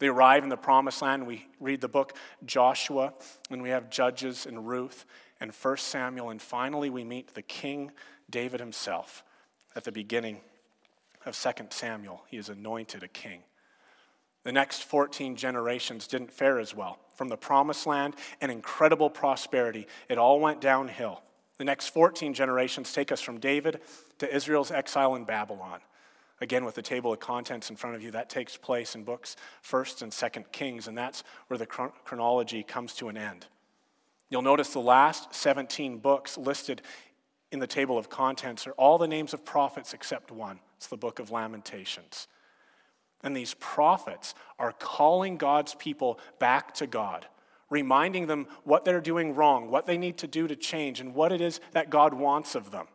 They 0.00 0.08
arrive 0.08 0.42
in 0.42 0.48
the 0.48 0.56
promised 0.56 1.00
land. 1.00 1.28
We 1.28 1.46
read 1.60 1.80
the 1.80 1.86
book 1.86 2.16
Joshua, 2.44 3.12
and 3.50 3.62
we 3.62 3.68
have 3.68 3.90
Judges 3.90 4.46
and 4.46 4.66
Ruth 4.66 5.06
and 5.40 5.52
1 5.52 5.76
Samuel, 5.76 6.30
and 6.30 6.42
finally 6.42 6.90
we 6.90 7.04
meet 7.04 7.34
the 7.34 7.42
king 7.42 7.92
David 8.28 8.58
himself 8.58 9.22
at 9.76 9.84
the 9.84 9.92
beginning 9.92 10.40
of 11.28 11.38
2 11.38 11.66
Samuel. 11.70 12.24
He 12.28 12.36
is 12.36 12.48
anointed 12.48 13.02
a 13.02 13.08
king. 13.08 13.42
The 14.44 14.52
next 14.52 14.84
14 14.84 15.36
generations 15.36 16.06
didn't 16.06 16.32
fare 16.32 16.58
as 16.58 16.74
well. 16.74 16.98
From 17.14 17.28
the 17.28 17.36
promised 17.36 17.86
land 17.86 18.14
and 18.40 18.50
incredible 18.50 19.10
prosperity, 19.10 19.86
it 20.08 20.18
all 20.18 20.40
went 20.40 20.60
downhill. 20.60 21.22
The 21.58 21.64
next 21.64 21.88
14 21.88 22.34
generations 22.34 22.92
take 22.92 23.10
us 23.10 23.20
from 23.20 23.40
David 23.40 23.80
to 24.18 24.34
Israel's 24.34 24.70
exile 24.70 25.16
in 25.16 25.24
Babylon. 25.24 25.80
Again, 26.40 26.64
with 26.64 26.76
the 26.76 26.82
table 26.82 27.12
of 27.12 27.18
contents 27.18 27.68
in 27.68 27.74
front 27.74 27.96
of 27.96 28.02
you, 28.02 28.12
that 28.12 28.30
takes 28.30 28.56
place 28.56 28.94
in 28.94 29.02
books 29.02 29.34
1st 29.68 30.02
and 30.02 30.12
2nd 30.12 30.52
Kings, 30.52 30.86
and 30.86 30.96
that's 30.96 31.24
where 31.48 31.58
the 31.58 31.66
chronology 31.66 32.62
comes 32.62 32.94
to 32.94 33.08
an 33.08 33.16
end. 33.16 33.46
You'll 34.30 34.42
notice 34.42 34.72
the 34.72 34.78
last 34.78 35.34
17 35.34 35.98
books 35.98 36.38
listed 36.38 36.82
in 37.50 37.58
the 37.58 37.66
table 37.66 37.96
of 37.96 38.10
contents 38.10 38.66
are 38.66 38.72
all 38.72 38.98
the 38.98 39.08
names 39.08 39.32
of 39.32 39.44
prophets 39.44 39.94
except 39.94 40.30
one. 40.30 40.60
It's 40.76 40.86
the 40.86 40.96
book 40.96 41.18
of 41.18 41.30
Lamentations. 41.30 42.28
And 43.22 43.36
these 43.36 43.54
prophets 43.54 44.34
are 44.58 44.72
calling 44.72 45.36
God's 45.36 45.74
people 45.74 46.20
back 46.38 46.74
to 46.74 46.86
God, 46.86 47.26
reminding 47.70 48.26
them 48.26 48.46
what 48.64 48.84
they're 48.84 49.00
doing 49.00 49.34
wrong, 49.34 49.70
what 49.70 49.86
they 49.86 49.98
need 49.98 50.18
to 50.18 50.26
do 50.26 50.46
to 50.46 50.54
change, 50.54 51.00
and 51.00 51.14
what 51.14 51.32
it 51.32 51.40
is 51.40 51.60
that 51.72 51.90
God 51.90 52.14
wants 52.14 52.54
of 52.54 52.70
them. 52.70 52.86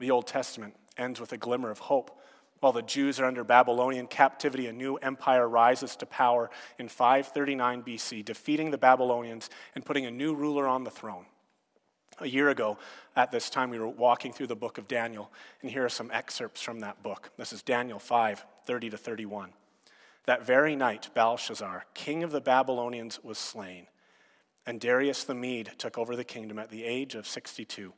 The 0.00 0.10
Old 0.10 0.26
Testament 0.26 0.74
ends 0.96 1.20
with 1.20 1.32
a 1.32 1.36
glimmer 1.36 1.70
of 1.70 1.78
hope. 1.78 2.18
While 2.60 2.72
the 2.72 2.82
Jews 2.82 3.20
are 3.20 3.24
under 3.24 3.44
Babylonian 3.44 4.06
captivity, 4.06 4.66
a 4.66 4.72
new 4.72 4.96
empire 4.96 5.48
rises 5.48 5.96
to 5.96 6.06
power 6.06 6.50
in 6.78 6.88
539 6.88 7.82
BC, 7.82 8.24
defeating 8.24 8.70
the 8.70 8.78
Babylonians 8.78 9.48
and 9.74 9.84
putting 9.84 10.06
a 10.06 10.10
new 10.10 10.34
ruler 10.34 10.66
on 10.66 10.84
the 10.84 10.90
throne. 10.90 11.26
A 12.20 12.28
year 12.28 12.50
ago, 12.50 12.76
at 13.16 13.32
this 13.32 13.48
time, 13.48 13.70
we 13.70 13.78
were 13.78 13.88
walking 13.88 14.32
through 14.32 14.48
the 14.48 14.56
book 14.56 14.76
of 14.76 14.86
Daniel, 14.86 15.30
and 15.62 15.70
here 15.70 15.84
are 15.84 15.90
some 15.90 16.10
excerpts 16.12 16.60
from 16.60 16.80
that 16.80 17.02
book. 17.02 17.30
This 17.38 17.52
is 17.52 17.62
Daniel 17.62 17.98
5 17.98 18.44
30 18.66 18.90
to 18.90 18.96
31. 18.98 19.52
That 20.26 20.44
very 20.44 20.76
night, 20.76 21.08
Belshazzar, 21.14 21.86
king 21.94 22.22
of 22.22 22.30
the 22.30 22.42
Babylonians, 22.42 23.24
was 23.24 23.38
slain, 23.38 23.86
and 24.66 24.78
Darius 24.78 25.24
the 25.24 25.34
Mede 25.34 25.70
took 25.78 25.96
over 25.96 26.14
the 26.14 26.24
kingdom 26.24 26.58
at 26.58 26.70
the 26.70 26.84
age 26.84 27.14
of 27.14 27.26
62. 27.26 27.94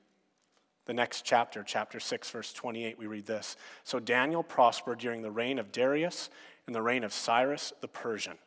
The 0.85 0.95
next 0.95 1.25
chapter, 1.25 1.63
chapter 1.63 1.99
6, 1.99 2.31
verse 2.31 2.53
28, 2.53 2.99
we 2.99 3.07
read 3.07 3.27
this 3.27 3.57
So 3.83 3.99
Daniel 3.99 4.43
prospered 4.45 4.99
during 4.99 5.23
the 5.23 5.31
reign 5.31 5.59
of 5.59 5.73
Darius 5.73 6.31
and 6.67 6.75
the 6.75 6.83
reign 6.83 7.03
of 7.03 7.13
Cyrus 7.13 7.73
the 7.81 7.89
Persian. 7.89 8.39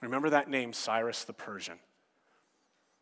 Remember 0.00 0.30
that 0.30 0.48
name, 0.48 0.72
Cyrus 0.72 1.24
the 1.24 1.32
Persian. 1.32 1.78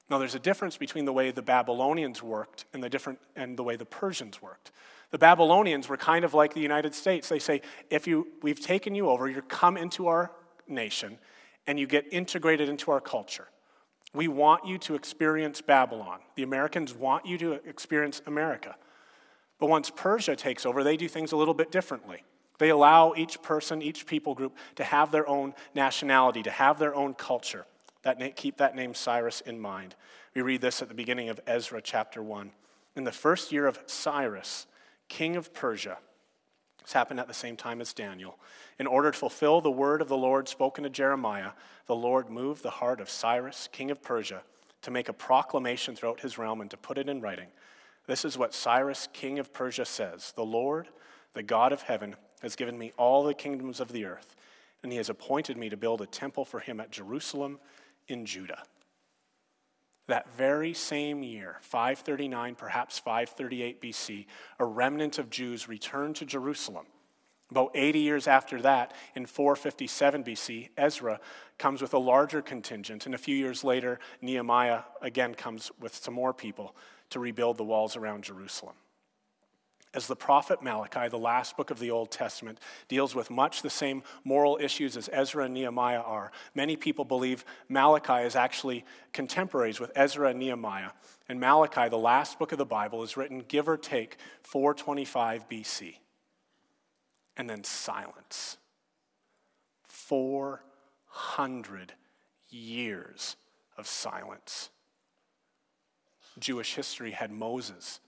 Now, 0.08 0.18
there's 0.18 0.36
a 0.36 0.40
difference 0.40 0.76
between 0.76 1.04
the 1.04 1.12
way 1.12 1.30
the 1.32 1.42
Babylonians 1.42 2.22
worked 2.22 2.64
and 2.72 2.82
the, 2.82 2.88
different, 2.88 3.18
and 3.34 3.56
the 3.56 3.64
way 3.64 3.76
the 3.76 3.84
Persians 3.84 4.40
worked. 4.40 4.70
The 5.10 5.18
Babylonians 5.18 5.88
were 5.88 5.96
kind 5.96 6.24
of 6.24 6.32
like 6.32 6.54
the 6.54 6.60
United 6.60 6.94
States. 6.94 7.28
They 7.28 7.38
say, 7.38 7.62
if 7.90 8.06
you, 8.06 8.28
we've 8.42 8.60
taken 8.60 8.94
you 8.94 9.08
over, 9.08 9.28
you 9.28 9.42
come 9.42 9.76
into 9.76 10.06
our 10.06 10.30
nation, 10.68 11.18
and 11.66 11.78
you 11.78 11.86
get 11.86 12.06
integrated 12.12 12.68
into 12.68 12.90
our 12.90 13.00
culture. 13.00 13.48
We 14.14 14.28
want 14.28 14.66
you 14.66 14.78
to 14.78 14.94
experience 14.94 15.60
Babylon. 15.60 16.20
The 16.36 16.42
Americans 16.42 16.94
want 16.94 17.26
you 17.26 17.36
to 17.38 17.52
experience 17.68 18.22
America. 18.26 18.76
But 19.58 19.68
once 19.68 19.90
Persia 19.90 20.36
takes 20.36 20.64
over, 20.64 20.84
they 20.84 20.96
do 20.96 21.08
things 21.08 21.32
a 21.32 21.36
little 21.36 21.54
bit 21.54 21.72
differently. 21.72 22.24
They 22.58 22.70
allow 22.70 23.14
each 23.16 23.42
person, 23.42 23.82
each 23.82 24.06
people 24.06 24.34
group, 24.34 24.56
to 24.76 24.84
have 24.84 25.10
their 25.10 25.28
own 25.28 25.54
nationality, 25.74 26.42
to 26.44 26.50
have 26.50 26.78
their 26.78 26.94
own 26.94 27.14
culture. 27.14 27.66
That, 28.06 28.36
keep 28.36 28.58
that 28.58 28.76
name 28.76 28.94
Cyrus 28.94 29.40
in 29.40 29.58
mind. 29.58 29.96
We 30.32 30.40
read 30.40 30.60
this 30.60 30.80
at 30.80 30.86
the 30.86 30.94
beginning 30.94 31.28
of 31.28 31.40
Ezra 31.44 31.82
chapter 31.82 32.22
1. 32.22 32.52
In 32.94 33.02
the 33.02 33.10
first 33.10 33.50
year 33.50 33.66
of 33.66 33.80
Cyrus, 33.86 34.68
king 35.08 35.34
of 35.34 35.52
Persia, 35.52 35.98
this 36.80 36.92
happened 36.92 37.18
at 37.18 37.26
the 37.26 37.34
same 37.34 37.56
time 37.56 37.80
as 37.80 37.92
Daniel. 37.92 38.38
In 38.78 38.86
order 38.86 39.10
to 39.10 39.18
fulfill 39.18 39.60
the 39.60 39.72
word 39.72 40.00
of 40.00 40.06
the 40.06 40.16
Lord 40.16 40.48
spoken 40.48 40.84
to 40.84 40.90
Jeremiah, 40.90 41.50
the 41.86 41.96
Lord 41.96 42.30
moved 42.30 42.62
the 42.62 42.70
heart 42.70 43.00
of 43.00 43.10
Cyrus, 43.10 43.68
king 43.72 43.90
of 43.90 44.04
Persia, 44.04 44.42
to 44.82 44.92
make 44.92 45.08
a 45.08 45.12
proclamation 45.12 45.96
throughout 45.96 46.20
his 46.20 46.38
realm 46.38 46.60
and 46.60 46.70
to 46.70 46.76
put 46.76 46.98
it 46.98 47.08
in 47.08 47.20
writing. 47.20 47.48
This 48.06 48.24
is 48.24 48.38
what 48.38 48.54
Cyrus, 48.54 49.08
king 49.14 49.40
of 49.40 49.52
Persia, 49.52 49.84
says 49.84 50.32
The 50.36 50.44
Lord, 50.44 50.86
the 51.32 51.42
God 51.42 51.72
of 51.72 51.82
heaven, 51.82 52.14
has 52.40 52.54
given 52.54 52.78
me 52.78 52.92
all 52.96 53.24
the 53.24 53.34
kingdoms 53.34 53.80
of 53.80 53.90
the 53.90 54.04
earth, 54.04 54.36
and 54.84 54.92
he 54.92 54.98
has 54.98 55.10
appointed 55.10 55.56
me 55.56 55.68
to 55.70 55.76
build 55.76 56.00
a 56.00 56.06
temple 56.06 56.44
for 56.44 56.60
him 56.60 56.78
at 56.78 56.92
Jerusalem 56.92 57.58
in 58.08 58.26
Judah. 58.26 58.62
That 60.08 60.32
very 60.36 60.72
same 60.72 61.22
year, 61.22 61.56
539, 61.62 62.54
perhaps 62.54 62.98
538 62.98 63.82
BC, 63.82 64.26
a 64.58 64.64
remnant 64.64 65.18
of 65.18 65.30
Jews 65.30 65.68
returned 65.68 66.16
to 66.16 66.24
Jerusalem. 66.24 66.86
About 67.50 67.72
80 67.74 67.98
years 68.00 68.28
after 68.28 68.60
that, 68.62 68.92
in 69.14 69.26
457 69.26 70.24
BC, 70.24 70.68
Ezra 70.76 71.20
comes 71.58 71.82
with 71.82 71.94
a 71.94 71.98
larger 71.98 72.42
contingent, 72.42 73.06
and 73.06 73.14
a 73.14 73.18
few 73.18 73.36
years 73.36 73.64
later, 73.64 73.98
Nehemiah 74.20 74.82
again 75.00 75.34
comes 75.34 75.70
with 75.80 75.94
some 75.94 76.14
more 76.14 76.32
people 76.32 76.74
to 77.10 77.20
rebuild 77.20 77.56
the 77.56 77.64
walls 77.64 77.96
around 77.96 78.24
Jerusalem 78.24 78.74
as 79.96 80.06
the 80.06 80.14
prophet 80.14 80.62
Malachi, 80.62 81.08
the 81.08 81.16
last 81.16 81.56
book 81.56 81.70
of 81.70 81.78
the 81.78 81.90
Old 81.90 82.10
Testament, 82.10 82.60
deals 82.86 83.14
with 83.14 83.30
much 83.30 83.62
the 83.62 83.70
same 83.70 84.02
moral 84.24 84.58
issues 84.60 84.94
as 84.94 85.08
Ezra 85.10 85.46
and 85.46 85.54
Nehemiah 85.54 86.02
are. 86.02 86.32
Many 86.54 86.76
people 86.76 87.06
believe 87.06 87.46
Malachi 87.70 88.26
is 88.26 88.36
actually 88.36 88.84
contemporaries 89.14 89.80
with 89.80 89.90
Ezra 89.96 90.28
and 90.28 90.38
Nehemiah. 90.38 90.90
And 91.30 91.40
Malachi, 91.40 91.88
the 91.88 91.96
last 91.96 92.38
book 92.38 92.52
of 92.52 92.58
the 92.58 92.66
Bible, 92.66 93.02
is 93.02 93.16
written 93.16 93.42
give 93.48 93.70
or 93.70 93.78
take 93.78 94.18
425 94.42 95.48
BC. 95.48 95.94
And 97.38 97.48
then 97.48 97.64
silence. 97.64 98.58
400 99.88 101.94
years 102.50 103.36
of 103.78 103.86
silence. 103.86 104.68
Jewish 106.38 106.74
history 106.74 107.12
had 107.12 107.30
Moses 107.30 108.00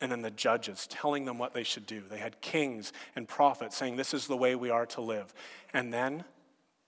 and 0.00 0.10
then 0.10 0.22
the 0.22 0.30
judges 0.30 0.86
telling 0.88 1.24
them 1.24 1.38
what 1.38 1.52
they 1.52 1.62
should 1.62 1.86
do. 1.86 2.02
They 2.08 2.18
had 2.18 2.40
kings 2.40 2.92
and 3.14 3.28
prophets 3.28 3.76
saying, 3.76 3.96
This 3.96 4.14
is 4.14 4.26
the 4.26 4.36
way 4.36 4.54
we 4.54 4.70
are 4.70 4.86
to 4.86 5.00
live. 5.00 5.34
And 5.74 5.92
then 5.92 6.24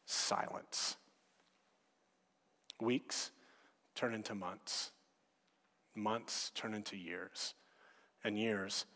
silence. 0.07 0.97
Weeks 2.81 3.31
turn 3.95 4.15
into 4.15 4.35
months, 4.35 4.93
months 5.95 6.51
turn 6.55 6.75
into 6.75 6.97
years, 6.97 7.55
and 8.25 8.39
years 8.39 8.87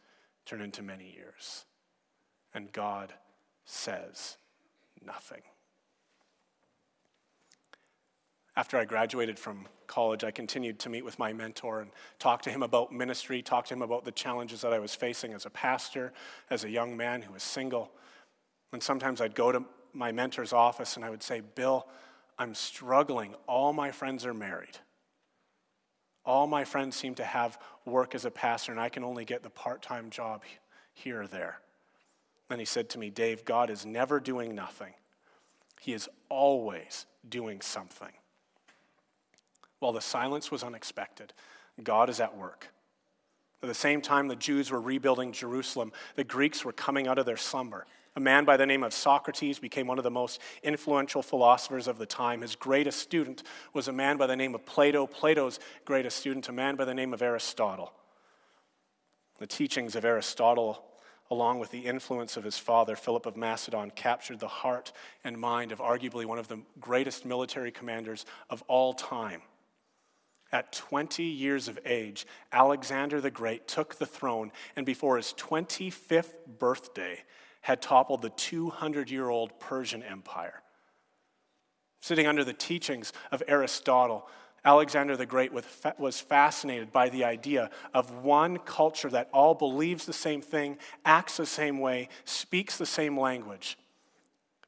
turn 0.46 0.62
into 0.62 0.82
many 0.82 1.12
years. 1.14 1.66
And 2.54 2.72
God 2.72 3.12
says 3.64 4.38
nothing. 5.04 5.42
After 8.56 8.78
I 8.78 8.86
graduated 8.86 9.38
from 9.38 9.66
college, 9.86 10.24
I 10.24 10.30
continued 10.30 10.78
to 10.80 10.88
meet 10.88 11.04
with 11.04 11.18
my 11.18 11.32
mentor 11.32 11.80
and 11.80 11.90
talk 12.18 12.40
to 12.42 12.50
him 12.50 12.62
about 12.62 12.90
ministry, 12.90 13.42
talk 13.42 13.66
to 13.66 13.74
him 13.74 13.82
about 13.82 14.04
the 14.04 14.12
challenges 14.12 14.62
that 14.62 14.72
I 14.72 14.78
was 14.78 14.94
facing 14.94 15.34
as 15.34 15.44
a 15.44 15.50
pastor, 15.50 16.12
as 16.48 16.64
a 16.64 16.70
young 16.70 16.96
man 16.96 17.20
who 17.20 17.34
was 17.34 17.42
single. 17.42 17.90
And 18.72 18.82
sometimes 18.82 19.20
I'd 19.20 19.34
go 19.34 19.52
to 19.52 19.62
my 19.92 20.10
mentor's 20.10 20.54
office 20.54 20.96
and 20.96 21.04
I 21.04 21.10
would 21.10 21.22
say, 21.22 21.40
Bill, 21.40 21.86
I'm 22.38 22.54
struggling. 22.54 23.34
All 23.46 23.74
my 23.74 23.90
friends 23.90 24.24
are 24.24 24.34
married. 24.34 24.78
All 26.24 26.46
my 26.46 26.64
friends 26.64 26.96
seem 26.96 27.14
to 27.16 27.24
have 27.24 27.58
work 27.84 28.14
as 28.14 28.24
a 28.24 28.30
pastor, 28.30 28.72
and 28.72 28.80
I 28.80 28.88
can 28.88 29.04
only 29.04 29.24
get 29.24 29.42
the 29.44 29.50
part 29.50 29.80
time 29.80 30.10
job 30.10 30.42
here 30.92 31.22
or 31.22 31.26
there. 31.28 31.60
Then 32.48 32.58
he 32.58 32.64
said 32.64 32.88
to 32.90 32.98
me, 32.98 33.10
Dave, 33.10 33.44
God 33.44 33.70
is 33.70 33.86
never 33.86 34.18
doing 34.18 34.54
nothing, 34.54 34.94
He 35.80 35.92
is 35.92 36.08
always 36.28 37.06
doing 37.28 37.60
something. 37.60 38.12
While 39.78 39.92
the 39.92 40.00
silence 40.00 40.50
was 40.50 40.62
unexpected, 40.62 41.32
God 41.82 42.08
is 42.08 42.20
at 42.20 42.36
work. 42.36 42.68
At 43.62 43.68
the 43.68 43.74
same 43.74 44.00
time, 44.00 44.28
the 44.28 44.36
Jews 44.36 44.70
were 44.70 44.80
rebuilding 44.80 45.32
Jerusalem, 45.32 45.92
the 46.14 46.24
Greeks 46.24 46.64
were 46.64 46.72
coming 46.72 47.06
out 47.06 47.18
of 47.18 47.26
their 47.26 47.36
slumber. 47.36 47.86
A 48.14 48.20
man 48.20 48.46
by 48.46 48.56
the 48.56 48.64
name 48.64 48.82
of 48.82 48.94
Socrates 48.94 49.58
became 49.58 49.86
one 49.86 49.98
of 49.98 50.04
the 50.04 50.10
most 50.10 50.40
influential 50.62 51.22
philosophers 51.22 51.86
of 51.86 51.98
the 51.98 52.06
time. 52.06 52.40
His 52.40 52.56
greatest 52.56 53.00
student 53.00 53.42
was 53.74 53.88
a 53.88 53.92
man 53.92 54.16
by 54.16 54.26
the 54.26 54.36
name 54.36 54.54
of 54.54 54.64
Plato. 54.64 55.06
Plato's 55.06 55.60
greatest 55.84 56.16
student, 56.18 56.48
a 56.48 56.52
man 56.52 56.76
by 56.76 56.86
the 56.86 56.94
name 56.94 57.12
of 57.12 57.20
Aristotle. 57.20 57.92
The 59.38 59.46
teachings 59.46 59.94
of 59.96 60.06
Aristotle, 60.06 60.82
along 61.30 61.58
with 61.58 61.70
the 61.70 61.80
influence 61.80 62.38
of 62.38 62.44
his 62.44 62.56
father, 62.56 62.96
Philip 62.96 63.26
of 63.26 63.36
Macedon, 63.36 63.90
captured 63.90 64.40
the 64.40 64.48
heart 64.48 64.92
and 65.22 65.38
mind 65.38 65.70
of 65.70 65.80
arguably 65.80 66.24
one 66.24 66.38
of 66.38 66.48
the 66.48 66.62
greatest 66.80 67.26
military 67.26 67.70
commanders 67.70 68.24
of 68.48 68.62
all 68.62 68.94
time. 68.94 69.42
At 70.52 70.72
20 70.72 71.24
years 71.24 71.68
of 71.68 71.78
age, 71.84 72.26
Alexander 72.52 73.20
the 73.20 73.30
Great 73.30 73.66
took 73.66 73.96
the 73.96 74.06
throne 74.06 74.52
and 74.76 74.86
before 74.86 75.16
his 75.16 75.34
25th 75.36 76.34
birthday 76.58 77.24
had 77.62 77.82
toppled 77.82 78.22
the 78.22 78.30
200 78.30 79.10
year 79.10 79.28
old 79.28 79.58
Persian 79.58 80.02
Empire. 80.02 80.62
Sitting 82.00 82.28
under 82.28 82.44
the 82.44 82.52
teachings 82.52 83.12
of 83.32 83.42
Aristotle, 83.48 84.28
Alexander 84.64 85.16
the 85.16 85.26
Great 85.26 85.52
was 85.52 86.20
fascinated 86.20 86.92
by 86.92 87.08
the 87.08 87.24
idea 87.24 87.70
of 87.92 88.10
one 88.22 88.58
culture 88.58 89.10
that 89.10 89.28
all 89.32 89.54
believes 89.54 90.06
the 90.06 90.12
same 90.12 90.42
thing, 90.42 90.78
acts 91.04 91.36
the 91.36 91.46
same 91.46 91.78
way, 91.78 92.08
speaks 92.24 92.76
the 92.78 92.86
same 92.86 93.18
language. 93.18 93.78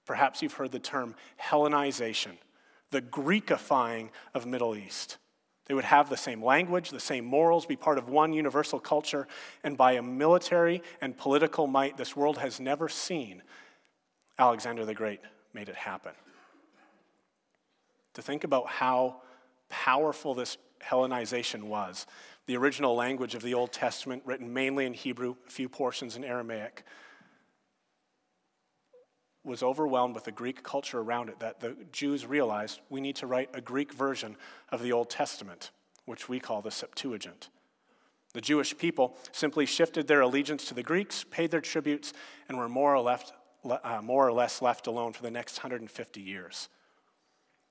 Perhaps 0.05 0.43
you've 0.43 0.55
heard 0.55 0.73
the 0.73 0.79
term 0.79 1.15
Hellenization, 1.41 2.39
the 2.91 3.03
Greekifying 3.03 4.11
of 4.35 4.47
Middle 4.47 4.75
East. 4.75 5.19
They 5.69 5.75
would 5.75 5.85
have 5.85 6.09
the 6.09 6.17
same 6.17 6.43
language, 6.43 6.91
the 6.91 6.99
same 6.99 7.27
morals, 7.27 7.67
be 7.67 7.77
part 7.77 7.99
of 7.99 8.09
one 8.09 8.33
universal 8.33 8.81
culture, 8.81 9.29
and 9.63 9.77
by 9.77 9.93
a 9.93 10.03
military 10.03 10.83
and 11.03 11.17
political 11.17 11.67
might 11.67 11.99
this 11.99 12.17
world 12.17 12.39
has 12.39 12.59
never 12.59 12.89
seen, 12.89 13.43
Alexander 14.39 14.87
the 14.87 14.95
Great 14.95 15.21
made 15.53 15.69
it 15.69 15.75
happen. 15.75 16.13
To 18.15 18.23
think 18.23 18.45
about 18.45 18.67
how 18.67 19.17
powerful 19.69 20.35
this 20.35 20.57
Hellenization 20.83 21.65
was, 21.65 22.07
the 22.47 22.57
original 22.57 22.95
language 22.95 23.35
of 23.35 23.43
the 23.43 23.53
Old 23.53 23.73
Testament, 23.73 24.23
written 24.25 24.53
mainly 24.53 24.87
in 24.87 24.95
Hebrew, 24.95 25.37
a 25.47 25.51
few 25.51 25.69
portions 25.69 26.17
in 26.17 26.25
Aramaic, 26.25 26.83
was 29.49 29.63
overwhelmed 29.63 30.15
with 30.15 30.25
the 30.25 30.33
Greek 30.33 30.63
culture 30.63 31.01
around 31.01 31.29
it 31.29 31.41
that 31.41 31.61
the 31.61 31.75
Jews 31.91 32.27
realized 32.27 32.81
we 32.91 33.01
need 33.01 33.17
to 33.17 33.27
write 33.27 33.51
a 33.55 33.61
Greek 33.61 33.93
version 33.93 34.37
of 34.71 34.83
the 34.83 34.93
Old 34.93 35.11
Testament, 35.11 35.71
which 36.05 36.29
we 36.29 36.39
call 36.39 36.61
the 36.61 36.71
Septuagint. 36.71 37.49
The 38.35 38.41
Jewish 38.43 38.77
people 38.77 39.17
simply 39.33 39.65
shifted 39.65 40.07
their 40.07 40.21
allegiance 40.21 40.67
to 40.67 40.75
the 40.75 40.83
Greeks, 40.83 41.25
paid 41.25 41.51
their 41.51 41.63
tributes, 41.63 42.13
and 42.49 42.59
were 42.59 42.69
more 42.69 42.95
or, 42.95 43.01
left, 43.01 43.33
uh, 43.65 44.01
more 44.03 44.29
or 44.29 44.33
less 44.33 44.61
left 44.61 44.87
alone 44.87 45.15
for 45.15 45.23
the 45.23 45.31
next 45.31 45.59
150 45.59 46.21
years. 46.21 46.69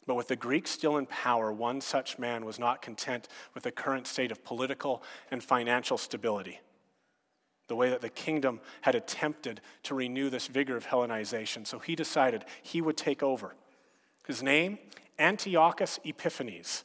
But 0.07 0.15
with 0.15 0.29
the 0.29 0.35
Greeks 0.35 0.71
still 0.71 0.97
in 0.97 1.05
power, 1.05 1.53
one 1.53 1.79
such 1.79 2.17
man 2.17 2.43
was 2.43 2.57
not 2.57 2.81
content 2.81 3.27
with 3.53 3.63
the 3.63 3.71
current 3.71 4.07
state 4.07 4.31
of 4.31 4.43
political 4.43 5.03
and 5.29 5.43
financial 5.43 5.97
stability 5.97 6.59
the 7.67 7.75
way 7.75 7.89
that 7.89 8.01
the 8.01 8.09
kingdom 8.09 8.59
had 8.81 8.95
attempted 8.95 9.61
to 9.83 9.95
renew 9.95 10.29
this 10.29 10.47
vigor 10.47 10.77
of 10.77 10.87
Hellenization. 10.87 11.67
So 11.67 11.79
he 11.79 11.95
decided 11.95 12.45
he 12.61 12.81
would 12.81 12.97
take 12.97 13.21
over. 13.21 13.55
His 14.25 14.41
name, 14.41 14.79
Antiochus 15.19 15.99
Epiphanes, 16.03 16.83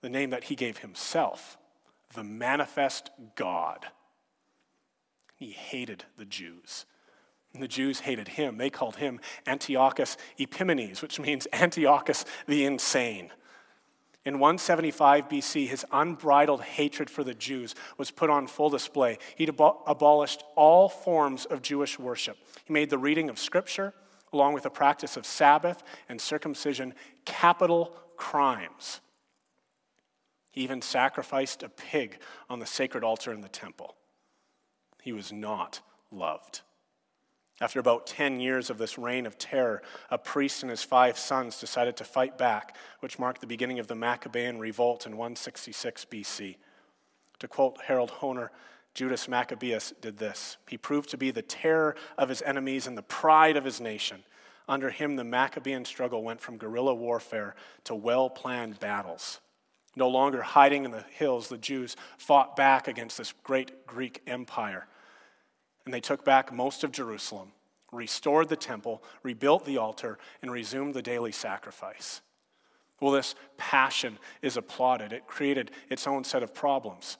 the 0.00 0.08
name 0.08 0.30
that 0.30 0.44
he 0.44 0.54
gave 0.54 0.78
himself, 0.78 1.56
the 2.14 2.24
manifest 2.24 3.10
God. 3.36 3.86
He 5.36 5.50
hated 5.50 6.04
the 6.16 6.24
Jews. 6.24 6.86
And 7.52 7.62
the 7.62 7.68
Jews 7.68 8.00
hated 8.00 8.28
him. 8.28 8.56
They 8.56 8.70
called 8.70 8.96
him 8.96 9.20
Antiochus 9.46 10.16
Epimanes, 10.38 11.02
which 11.02 11.20
means 11.20 11.46
Antiochus 11.52 12.24
the 12.46 12.64
insane. 12.64 13.30
In 14.24 14.38
175 14.38 15.28
BC, 15.28 15.66
his 15.66 15.84
unbridled 15.90 16.62
hatred 16.62 17.10
for 17.10 17.24
the 17.24 17.34
Jews 17.34 17.74
was 17.98 18.12
put 18.12 18.30
on 18.30 18.46
full 18.46 18.70
display. 18.70 19.18
He 19.34 19.48
abolished 19.48 20.44
all 20.54 20.88
forms 20.88 21.44
of 21.44 21.60
Jewish 21.60 21.98
worship. 21.98 22.36
He 22.64 22.72
made 22.72 22.90
the 22.90 22.98
reading 22.98 23.28
of 23.28 23.38
Scripture, 23.38 23.94
along 24.32 24.54
with 24.54 24.62
the 24.62 24.70
practice 24.70 25.16
of 25.16 25.26
Sabbath 25.26 25.82
and 26.08 26.20
circumcision, 26.20 26.94
capital 27.24 27.96
crimes. 28.16 29.00
He 30.52 30.60
even 30.60 30.82
sacrificed 30.82 31.64
a 31.64 31.68
pig 31.68 32.18
on 32.48 32.60
the 32.60 32.66
sacred 32.66 33.02
altar 33.02 33.32
in 33.32 33.40
the 33.40 33.48
temple. 33.48 33.96
He 35.02 35.12
was 35.12 35.32
not 35.32 35.80
loved. 36.12 36.60
After 37.60 37.78
about 37.78 38.06
10 38.06 38.40
years 38.40 38.70
of 38.70 38.78
this 38.78 38.98
reign 38.98 39.26
of 39.26 39.38
terror, 39.38 39.82
a 40.10 40.18
priest 40.18 40.62
and 40.62 40.70
his 40.70 40.82
five 40.82 41.16
sons 41.18 41.60
decided 41.60 41.96
to 41.96 42.04
fight 42.04 42.36
back, 42.36 42.76
which 43.00 43.18
marked 43.18 43.40
the 43.40 43.46
beginning 43.46 43.78
of 43.78 43.86
the 43.86 43.94
Maccabean 43.94 44.58
revolt 44.58 45.06
in 45.06 45.16
166 45.16 46.06
BC. 46.06 46.56
To 47.38 47.48
quote 47.48 47.78
Harold 47.86 48.10
Hoehner, 48.20 48.50
Judas 48.94 49.28
Maccabeus 49.28 49.92
did 50.00 50.18
this. 50.18 50.58
He 50.68 50.76
proved 50.76 51.10
to 51.10 51.16
be 51.16 51.30
the 51.30 51.42
terror 51.42 51.96
of 52.18 52.28
his 52.28 52.42
enemies 52.42 52.86
and 52.86 52.96
the 52.96 53.02
pride 53.02 53.56
of 53.56 53.64
his 53.64 53.80
nation. 53.80 54.24
Under 54.68 54.90
him, 54.90 55.16
the 55.16 55.24
Maccabean 55.24 55.84
struggle 55.84 56.22
went 56.22 56.40
from 56.40 56.58
guerrilla 56.58 56.94
warfare 56.94 57.54
to 57.84 57.94
well 57.94 58.28
planned 58.30 58.80
battles. 58.80 59.40
No 59.96 60.08
longer 60.08 60.42
hiding 60.42 60.84
in 60.84 60.90
the 60.90 61.04
hills, 61.10 61.48
the 61.48 61.58
Jews 61.58 61.96
fought 62.16 62.56
back 62.56 62.88
against 62.88 63.18
this 63.18 63.34
great 63.42 63.86
Greek 63.86 64.22
empire. 64.26 64.86
And 65.84 65.92
they 65.92 66.00
took 66.00 66.24
back 66.24 66.52
most 66.52 66.84
of 66.84 66.92
Jerusalem, 66.92 67.52
restored 67.90 68.48
the 68.48 68.56
temple, 68.56 69.02
rebuilt 69.22 69.64
the 69.64 69.78
altar, 69.78 70.18
and 70.40 70.50
resumed 70.50 70.94
the 70.94 71.02
daily 71.02 71.32
sacrifice. 71.32 72.20
Well, 73.00 73.12
this 73.12 73.34
passion 73.56 74.18
is 74.42 74.56
applauded. 74.56 75.12
It 75.12 75.26
created 75.26 75.72
its 75.90 76.06
own 76.06 76.22
set 76.22 76.44
of 76.44 76.54
problems. 76.54 77.18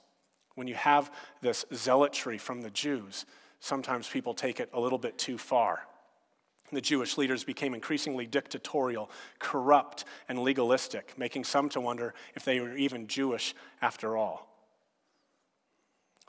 When 0.54 0.68
you 0.68 0.74
have 0.74 1.10
this 1.40 1.64
zealotry 1.74 2.38
from 2.38 2.60
the 2.60 2.70
Jews, 2.70 3.26
sometimes 3.58 4.08
people 4.08 4.34
take 4.34 4.60
it 4.60 4.70
a 4.72 4.80
little 4.80 4.98
bit 4.98 5.18
too 5.18 5.38
far. 5.38 5.80
The 6.70 6.80
Jewish 6.80 7.18
leaders 7.18 7.44
became 7.44 7.74
increasingly 7.74 8.26
dictatorial, 8.26 9.10
corrupt, 9.38 10.04
and 10.28 10.38
legalistic, 10.38 11.18
making 11.18 11.44
some 11.44 11.68
to 11.70 11.80
wonder 11.80 12.14
if 12.34 12.44
they 12.44 12.60
were 12.60 12.76
even 12.76 13.08
Jewish 13.08 13.54
after 13.82 14.16
all. 14.16 14.51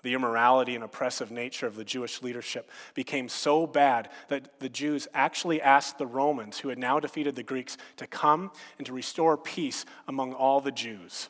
The 0.04 0.14
immorality 0.14 0.76
and 0.76 0.84
oppressive 0.84 1.32
nature 1.32 1.66
of 1.66 1.76
the 1.76 1.86
Jewish 1.86 2.22
leadership 2.22 2.70
became 2.94 3.30
so 3.30 3.66
bad 3.66 4.10
that 4.28 4.60
the 4.60 4.70
Jews 4.70 5.08
actually 5.14 5.62
asked 5.62 5.98
the 5.98 6.06
Romans, 6.06 6.60
who 6.60 6.70
had 6.70 6.78
now 6.78 7.00
defeated 7.00 7.36
the 7.36 7.44
Greeks, 7.44 7.78
to 7.98 8.06
come 8.06 8.52
and 8.78 8.86
to 8.86 8.94
restore 8.94 9.38
peace 9.38 9.86
among 10.08 10.34
all 10.34 10.60
the 10.60 10.72
Jews. 10.72 11.30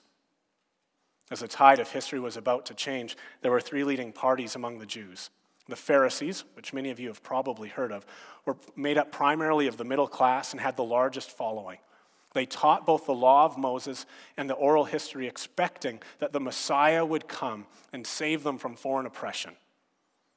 As 1.30 1.40
the 1.40 1.48
tide 1.48 1.80
of 1.80 1.92
history 1.92 2.20
was 2.20 2.36
about 2.36 2.66
to 2.68 2.74
change, 2.74 3.16
there 3.42 3.52
were 3.52 3.62
three 3.62 3.84
leading 3.84 4.12
parties 4.12 4.56
among 4.56 4.80
the 4.80 4.86
Jews. 4.86 5.30
The 5.70 5.76
Pharisees, 5.76 6.44
which 6.56 6.74
many 6.74 6.90
of 6.90 7.00
you 7.00 7.08
have 7.08 7.24
probably 7.24 7.70
heard 7.70 7.92
of, 7.92 8.06
were 8.46 8.58
made 8.76 8.98
up 8.98 9.12
primarily 9.12 9.68
of 9.68 9.78
the 9.78 9.86
middle 9.86 10.08
class 10.08 10.52
and 10.52 10.60
had 10.60 10.76
the 10.76 10.84
largest 10.84 11.32
following. 11.32 11.78
They 12.34 12.46
taught 12.46 12.86
both 12.86 13.06
the 13.06 13.14
law 13.14 13.46
of 13.46 13.58
Moses 13.58 14.06
and 14.38 14.50
the 14.50 14.56
oral 14.56 14.86
history, 14.86 15.28
expecting 15.28 16.02
that 16.20 16.34
the 16.34 16.40
Messiah 16.40 17.06
would 17.06 17.28
come 17.28 17.68
and 17.92 18.06
save 18.06 18.44
them 18.44 18.58
from 18.58 18.76
foreign 18.76 19.06
oppression. 19.06 19.56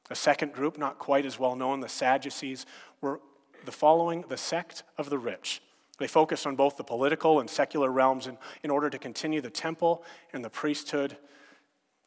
A 0.09 0.15
second 0.15 0.53
group, 0.53 0.77
not 0.77 0.99
quite 0.99 1.25
as 1.25 1.39
well 1.39 1.55
known, 1.55 1.79
the 1.79 1.89
Sadducees, 1.89 2.65
were 3.01 3.19
the 3.65 3.71
following 3.71 4.23
the 4.29 4.37
sect 4.37 4.83
of 4.97 5.09
the 5.09 5.17
rich. 5.17 5.61
They 5.97 6.07
focused 6.07 6.45
on 6.45 6.55
both 6.55 6.77
the 6.77 6.83
political 6.83 7.39
and 7.39 7.49
secular 7.49 7.91
realms 7.91 8.27
in, 8.27 8.37
in 8.63 8.69
order 8.69 8.89
to 8.89 8.99
continue 8.99 9.41
the 9.41 9.49
temple 9.49 10.03
and 10.31 10.45
the 10.45 10.49
priesthood 10.49 11.17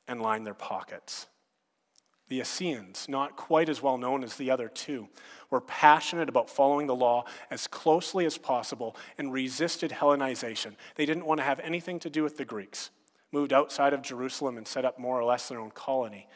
and 0.07 0.23
line 0.23 0.45
their 0.45 0.55
pockets. 0.55 1.27
The 2.31 2.41
Essenes, 2.41 3.09
not 3.09 3.37
quite 3.37 3.69
as 3.69 3.83
well 3.83 3.99
known 3.99 4.23
as 4.23 4.37
the 4.37 4.53
other 4.53 4.69
two, 4.69 5.09
were 5.51 5.61
passionate 5.61 6.29
about 6.29 6.49
following 6.49 6.87
the 6.87 6.95
law 6.95 7.25
as 7.51 7.67
closely 7.67 8.25
as 8.25 8.39
possible 8.39 8.95
and 9.19 9.33
resisted 9.33 9.91
Hellenization. 9.91 10.77
They 10.95 11.07
didn't 11.07 11.27
want 11.27 11.39
to 11.39 11.45
have 11.45 11.59
anything 11.59 11.99
to 11.99 12.09
do 12.09 12.23
with 12.23 12.37
the 12.37 12.45
Greeks, 12.45 12.91
moved 13.33 13.53
outside 13.53 13.93
of 13.93 14.01
Jerusalem 14.01 14.57
and 14.59 14.69
set 14.69 14.85
up 14.85 14.97
more 14.97 15.19
or 15.19 15.25
less 15.25 15.49
their 15.49 15.59
own 15.59 15.73
colony. 15.73 16.29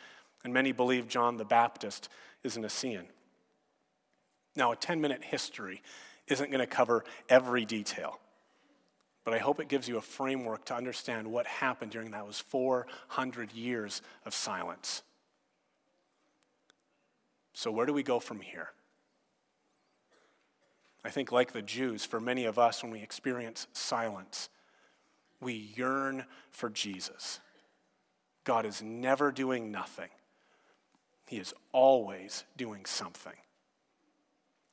And 0.42 0.52
many 0.52 0.72
believe 0.72 1.06
John 1.06 1.36
the 1.36 1.44
Baptist 1.44 2.08
is 2.42 2.56
an 2.56 2.64
Essene. 2.64 3.06
Now, 4.56 4.72
a 4.72 4.76
10 4.76 5.00
minute 5.00 5.22
history 5.22 5.80
isn't 6.26 6.50
going 6.50 6.58
to 6.58 6.66
cover 6.66 7.04
every 7.28 7.64
detail, 7.64 8.18
but 9.24 9.32
I 9.32 9.38
hope 9.38 9.60
it 9.60 9.68
gives 9.68 9.88
you 9.88 9.98
a 9.98 10.02
framework 10.02 10.64
to 10.64 10.74
understand 10.74 11.28
what 11.28 11.46
happened 11.46 11.92
during 11.92 12.10
those 12.10 12.40
400 12.40 13.52
years 13.52 14.02
of 14.26 14.34
silence. 14.34 15.04
So, 17.54 17.70
where 17.70 17.86
do 17.86 17.92
we 17.92 18.02
go 18.02 18.18
from 18.18 18.40
here? 18.40 18.70
I 21.04 21.10
think, 21.10 21.30
like 21.30 21.52
the 21.52 21.62
Jews, 21.62 22.04
for 22.04 22.20
many 22.20 22.44
of 22.44 22.58
us, 22.58 22.82
when 22.82 22.90
we 22.90 23.00
experience 23.00 23.68
silence, 23.72 24.48
we 25.40 25.70
yearn 25.76 26.24
for 26.50 26.68
Jesus. 26.68 27.40
God 28.42 28.66
is 28.66 28.82
never 28.82 29.30
doing 29.30 29.70
nothing, 29.70 30.10
He 31.26 31.38
is 31.38 31.54
always 31.72 32.44
doing 32.56 32.84
something. 32.84 33.32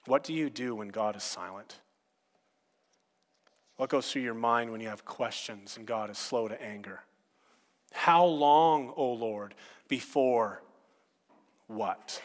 What 0.08 0.24
do 0.24 0.34
you 0.34 0.50
do 0.50 0.74
when 0.76 0.90
God 0.90 1.16
is 1.16 1.24
silent? 1.24 1.78
What 3.78 3.90
goes 3.90 4.12
through 4.12 4.24
your 4.24 4.34
mind 4.34 4.72
when 4.72 4.82
you 4.82 4.90
have 4.90 5.06
questions 5.06 5.78
and 5.78 5.86
God 5.86 6.10
is 6.10 6.18
slow 6.18 6.48
to 6.48 6.62
anger? 6.62 7.02
How 7.94 8.26
long, 8.26 8.90
O 8.90 8.94
oh 8.98 9.14
Lord, 9.14 9.54
before 9.88 10.64
what? 11.68 12.22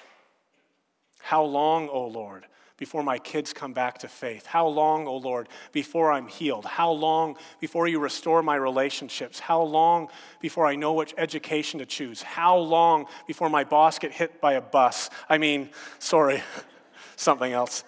How 1.26 1.42
long, 1.42 1.88
O 1.88 2.06
Lord, 2.06 2.46
before 2.76 3.02
my 3.02 3.18
kids 3.18 3.52
come 3.52 3.72
back 3.72 3.98
to 3.98 4.06
faith? 4.06 4.46
How 4.46 4.68
long, 4.68 5.08
O 5.08 5.16
Lord, 5.16 5.48
before 5.72 6.12
I'm 6.12 6.28
healed? 6.28 6.64
How 6.64 6.92
long 6.92 7.36
before 7.58 7.88
you 7.88 7.98
restore 7.98 8.44
my 8.44 8.54
relationships? 8.54 9.40
How 9.40 9.60
long 9.60 10.06
before 10.40 10.68
I 10.68 10.76
know 10.76 10.92
which 10.92 11.14
education 11.18 11.80
to 11.80 11.84
choose? 11.84 12.22
How 12.22 12.56
long 12.56 13.06
before 13.26 13.50
my 13.50 13.64
boss 13.64 13.98
get 13.98 14.12
hit 14.12 14.40
by 14.40 14.52
a 14.52 14.60
bus? 14.60 15.10
I 15.28 15.38
mean, 15.38 15.70
sorry, 15.98 16.44
something 17.16 17.52
else. 17.52 17.82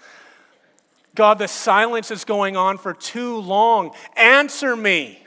God, 1.15 1.39
the 1.39 1.47
silence 1.47 2.11
is 2.11 2.25
going 2.25 2.57
on 2.57 2.77
for 2.77 2.93
too 2.93 3.37
long. 3.37 3.93
Answer 4.17 4.75
me. 4.75 5.25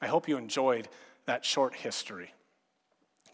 I 0.00 0.06
hope 0.06 0.28
you 0.28 0.36
enjoyed 0.36 0.86
that 1.24 1.44
short 1.44 1.74
history 1.74 2.30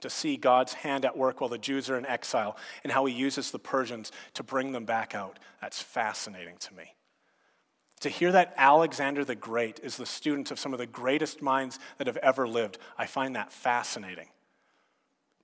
to 0.03 0.11
see 0.11 0.37
God's 0.37 0.75
hand 0.75 1.05
at 1.05 1.17
work 1.17 1.41
while 1.41 1.51
the 1.51 1.59
Jews 1.59 1.89
are 1.91 1.97
in 1.97 2.07
exile 2.07 2.57
and 2.85 2.93
how 2.93 3.07
he 3.07 3.15
uses 3.15 3.51
the 3.51 3.59
Persians 3.59 4.13
to 4.35 4.43
bring 4.43 4.73
them 4.73 4.85
back 4.85 5.15
out. 5.15 5.39
That's 5.61 5.81
fascinating 5.81 6.57
to 6.61 6.75
me. 6.75 6.95
To 8.01 8.09
hear 8.09 8.33
that 8.33 8.55
Alexander 8.57 9.25
the 9.25 9.37
Great 9.37 9.81
is 9.83 9.97
the 9.97 10.07
student 10.07 10.51
of 10.51 10.59
some 10.59 10.73
of 10.73 10.79
the 10.79 10.87
greatest 10.87 11.41
minds 11.41 11.79
that 11.99 12.09
have 12.09 12.17
ever 12.19 12.49
lived, 12.49 12.79
I 12.99 13.07
find 13.07 13.37
that 13.37 13.53
fascinating. 13.53 14.29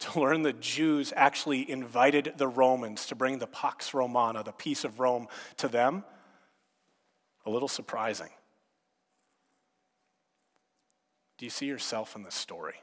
To 0.00 0.20
learn 0.20 0.42
the 0.42 0.52
Jews 0.52 1.12
actually 1.16 1.68
invited 1.68 2.34
the 2.36 2.48
Romans 2.48 3.06
to 3.06 3.14
bring 3.14 3.38
the 3.38 3.46
Pax 3.46 3.94
Romana, 3.94 4.42
the 4.42 4.52
peace 4.52 4.84
of 4.84 5.00
Rome, 5.00 5.28
to 5.56 5.68
them, 5.68 6.04
a 7.46 7.50
little 7.50 7.68
surprising. 7.68 8.30
Do 11.36 11.46
you 11.46 11.50
see 11.50 11.66
yourself 11.66 12.16
in 12.16 12.24
this 12.24 12.34
story? 12.34 12.74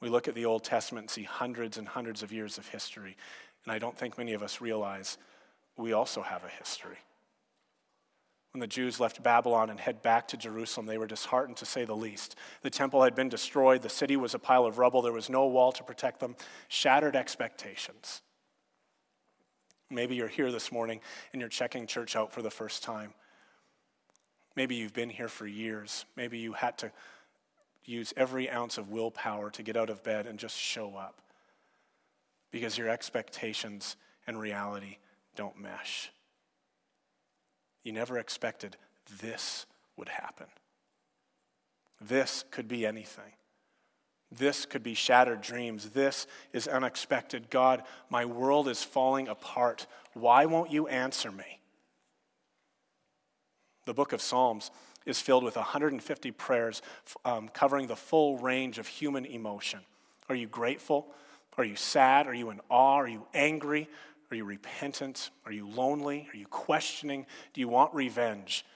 We 0.00 0.08
look 0.08 0.28
at 0.28 0.34
the 0.34 0.44
Old 0.44 0.64
Testament 0.64 1.04
and 1.04 1.10
see 1.10 1.22
hundreds 1.22 1.78
and 1.78 1.88
hundreds 1.88 2.22
of 2.22 2.32
years 2.32 2.58
of 2.58 2.68
history, 2.68 3.16
and 3.64 3.72
I 3.72 3.78
don't 3.78 3.96
think 3.96 4.18
many 4.18 4.34
of 4.34 4.42
us 4.42 4.60
realize 4.60 5.18
we 5.76 5.92
also 5.92 6.22
have 6.22 6.44
a 6.44 6.48
history. 6.48 6.98
When 8.52 8.60
the 8.60 8.66
Jews 8.66 9.00
left 9.00 9.22
Babylon 9.22 9.68
and 9.68 9.78
head 9.78 10.00
back 10.00 10.28
to 10.28 10.36
Jerusalem, 10.36 10.86
they 10.86 10.96
were 10.96 11.06
disheartened 11.06 11.58
to 11.58 11.66
say 11.66 11.84
the 11.84 11.94
least. 11.94 12.36
The 12.62 12.70
temple 12.70 13.02
had 13.02 13.14
been 13.14 13.28
destroyed, 13.28 13.82
the 13.82 13.90
city 13.90 14.16
was 14.16 14.34
a 14.34 14.38
pile 14.38 14.64
of 14.64 14.78
rubble, 14.78 15.02
there 15.02 15.12
was 15.12 15.28
no 15.28 15.46
wall 15.46 15.72
to 15.72 15.84
protect 15.84 16.20
them, 16.20 16.36
shattered 16.68 17.16
expectations. 17.16 18.22
Maybe 19.90 20.14
you're 20.14 20.28
here 20.28 20.50
this 20.50 20.72
morning 20.72 21.00
and 21.32 21.40
you're 21.40 21.48
checking 21.48 21.86
church 21.86 22.16
out 22.16 22.32
for 22.32 22.42
the 22.42 22.50
first 22.50 22.82
time. 22.82 23.12
Maybe 24.56 24.74
you've 24.74 24.94
been 24.94 25.10
here 25.10 25.28
for 25.28 25.46
years. 25.46 26.06
Maybe 26.16 26.38
you 26.38 26.54
had 26.54 26.78
to 26.78 26.90
use 27.86 28.12
every 28.16 28.50
ounce 28.50 28.78
of 28.78 28.90
willpower 28.90 29.50
to 29.50 29.62
get 29.62 29.76
out 29.76 29.90
of 29.90 30.02
bed 30.02 30.26
and 30.26 30.38
just 30.38 30.58
show 30.58 30.96
up 30.96 31.20
because 32.50 32.76
your 32.76 32.88
expectations 32.88 33.96
and 34.26 34.40
reality 34.40 34.98
don't 35.34 35.60
mesh. 35.60 36.10
You 37.84 37.92
never 37.92 38.18
expected 38.18 38.76
this 39.20 39.66
would 39.96 40.08
happen. 40.08 40.46
This 42.00 42.44
could 42.50 42.68
be 42.68 42.84
anything. 42.84 43.32
This 44.32 44.66
could 44.66 44.82
be 44.82 44.94
shattered 44.94 45.40
dreams. 45.40 45.90
This 45.90 46.26
is 46.52 46.66
unexpected. 46.66 47.48
God, 47.48 47.84
my 48.10 48.24
world 48.24 48.68
is 48.68 48.82
falling 48.82 49.28
apart. 49.28 49.86
Why 50.14 50.46
won't 50.46 50.72
you 50.72 50.88
answer 50.88 51.30
me? 51.30 51.60
The 53.84 53.94
book 53.94 54.12
of 54.12 54.20
Psalms 54.20 54.72
is 55.06 55.20
filled 55.20 55.44
with 55.44 55.56
150 55.56 56.30
prayers 56.32 56.82
um, 57.24 57.48
covering 57.48 57.86
the 57.86 57.96
full 57.96 58.36
range 58.38 58.78
of 58.78 58.86
human 58.86 59.24
emotion. 59.24 59.80
Are 60.28 60.34
you 60.34 60.48
grateful? 60.48 61.06
Are 61.56 61.64
you 61.64 61.76
sad? 61.76 62.26
Are 62.26 62.34
you 62.34 62.50
in 62.50 62.60
awe? 62.68 62.96
Are 62.96 63.08
you 63.08 63.26
angry? 63.32 63.88
Are 64.30 64.36
you 64.36 64.44
repentant? 64.44 65.30
Are 65.44 65.52
you 65.52 65.66
lonely? 65.68 66.28
Are 66.32 66.36
you 66.36 66.46
questioning? 66.46 67.26
Do 67.54 67.60
you 67.60 67.68
want 67.68 67.94
revenge? 67.94 68.66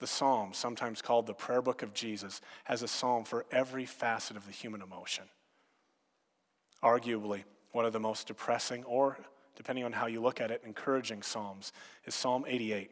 The 0.00 0.06
psalm, 0.06 0.50
sometimes 0.52 1.00
called 1.02 1.26
the 1.26 1.34
prayer 1.34 1.62
book 1.62 1.82
of 1.82 1.94
Jesus, 1.94 2.40
has 2.64 2.82
a 2.82 2.88
psalm 2.88 3.24
for 3.24 3.44
every 3.52 3.84
facet 3.84 4.36
of 4.36 4.46
the 4.46 4.52
human 4.52 4.82
emotion. 4.82 5.24
Arguably, 6.82 7.44
one 7.70 7.84
of 7.84 7.92
the 7.92 8.00
most 8.00 8.26
depressing, 8.26 8.82
or 8.84 9.16
depending 9.54 9.84
on 9.84 9.92
how 9.92 10.06
you 10.06 10.20
look 10.20 10.40
at 10.40 10.50
it, 10.50 10.62
encouraging 10.64 11.22
psalms 11.22 11.72
is 12.04 12.14
Psalm 12.14 12.44
88. 12.48 12.90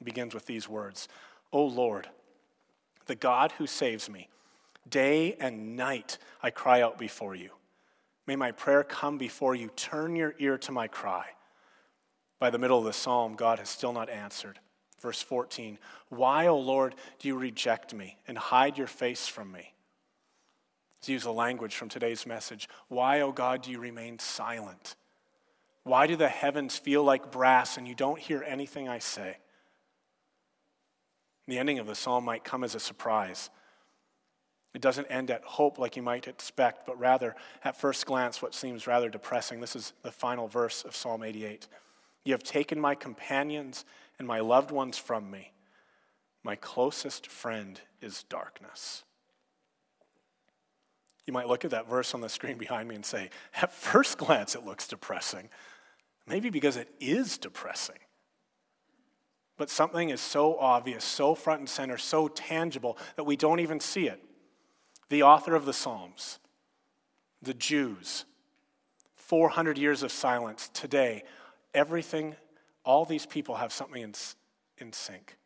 It 0.00 0.04
begins 0.04 0.34
with 0.34 0.46
these 0.46 0.68
words 0.68 1.08
O 1.52 1.64
Lord, 1.64 2.08
the 3.06 3.14
God 3.14 3.52
who 3.52 3.66
saves 3.66 4.08
me, 4.08 4.28
day 4.88 5.36
and 5.38 5.76
night 5.76 6.18
I 6.42 6.50
cry 6.50 6.80
out 6.80 6.98
before 6.98 7.34
you. 7.34 7.50
May 8.26 8.36
my 8.36 8.52
prayer 8.52 8.84
come 8.84 9.18
before 9.18 9.54
you. 9.54 9.68
Turn 9.76 10.16
your 10.16 10.34
ear 10.38 10.56
to 10.58 10.72
my 10.72 10.86
cry. 10.86 11.26
By 12.38 12.50
the 12.50 12.58
middle 12.58 12.78
of 12.78 12.84
the 12.84 12.92
psalm, 12.92 13.34
God 13.34 13.58
has 13.58 13.68
still 13.68 13.92
not 13.92 14.08
answered. 14.08 14.58
Verse 15.00 15.20
14 15.20 15.78
Why, 16.08 16.46
O 16.46 16.58
Lord, 16.58 16.94
do 17.18 17.28
you 17.28 17.36
reject 17.36 17.92
me 17.92 18.18
and 18.26 18.38
hide 18.38 18.78
your 18.78 18.86
face 18.86 19.26
from 19.26 19.50
me? 19.50 19.74
Let's 20.96 21.08
use 21.08 21.22
the 21.24 21.32
language 21.32 21.74
from 21.74 21.88
today's 21.88 22.26
message. 22.26 22.68
Why, 22.86 23.20
O 23.20 23.32
God, 23.32 23.62
do 23.62 23.72
you 23.72 23.80
remain 23.80 24.20
silent? 24.20 24.94
Why 25.82 26.06
do 26.06 26.14
the 26.14 26.28
heavens 26.28 26.78
feel 26.78 27.02
like 27.02 27.32
brass 27.32 27.76
and 27.76 27.88
you 27.88 27.94
don't 27.96 28.20
hear 28.20 28.44
anything 28.46 28.88
I 28.88 29.00
say? 29.00 29.38
The 31.52 31.58
ending 31.58 31.78
of 31.78 31.86
the 31.86 31.94
psalm 31.94 32.24
might 32.24 32.44
come 32.44 32.64
as 32.64 32.74
a 32.74 32.80
surprise. 32.80 33.50
It 34.72 34.80
doesn't 34.80 35.04
end 35.08 35.30
at 35.30 35.44
hope 35.44 35.78
like 35.78 35.96
you 35.96 36.02
might 36.02 36.26
expect, 36.26 36.86
but 36.86 36.98
rather, 36.98 37.36
at 37.62 37.76
first 37.76 38.06
glance, 38.06 38.40
what 38.40 38.54
seems 38.54 38.86
rather 38.86 39.10
depressing. 39.10 39.60
This 39.60 39.76
is 39.76 39.92
the 40.00 40.10
final 40.10 40.48
verse 40.48 40.82
of 40.82 40.96
Psalm 40.96 41.22
88. 41.22 41.68
You 42.24 42.32
have 42.32 42.42
taken 42.42 42.80
my 42.80 42.94
companions 42.94 43.84
and 44.18 44.26
my 44.26 44.40
loved 44.40 44.70
ones 44.70 44.96
from 44.96 45.30
me. 45.30 45.52
My 46.42 46.56
closest 46.56 47.26
friend 47.26 47.78
is 48.00 48.22
darkness. 48.30 49.04
You 51.26 51.34
might 51.34 51.48
look 51.48 51.66
at 51.66 51.70
that 51.72 51.86
verse 51.86 52.14
on 52.14 52.22
the 52.22 52.30
screen 52.30 52.56
behind 52.56 52.88
me 52.88 52.94
and 52.94 53.04
say, 53.04 53.28
at 53.60 53.74
first 53.74 54.16
glance, 54.16 54.54
it 54.54 54.64
looks 54.64 54.88
depressing. 54.88 55.50
Maybe 56.26 56.48
because 56.48 56.78
it 56.78 56.88
is 56.98 57.36
depressing. 57.36 57.98
But 59.56 59.70
something 59.70 60.10
is 60.10 60.20
so 60.20 60.58
obvious, 60.58 61.04
so 61.04 61.34
front 61.34 61.60
and 61.60 61.68
center, 61.68 61.98
so 61.98 62.28
tangible 62.28 62.96
that 63.16 63.24
we 63.24 63.36
don't 63.36 63.60
even 63.60 63.80
see 63.80 64.08
it. 64.08 64.22
The 65.08 65.22
author 65.22 65.54
of 65.54 65.66
the 65.66 65.72
Psalms, 65.72 66.38
the 67.42 67.54
Jews, 67.54 68.24
400 69.16 69.78
years 69.78 70.02
of 70.02 70.10
silence, 70.10 70.70
today, 70.72 71.24
everything 71.74 72.36
all 72.84 73.04
these 73.04 73.26
people 73.26 73.56
have 73.56 73.72
something 73.72 74.02
in, 74.02 74.14
in 74.78 74.92
sync. 74.92 75.36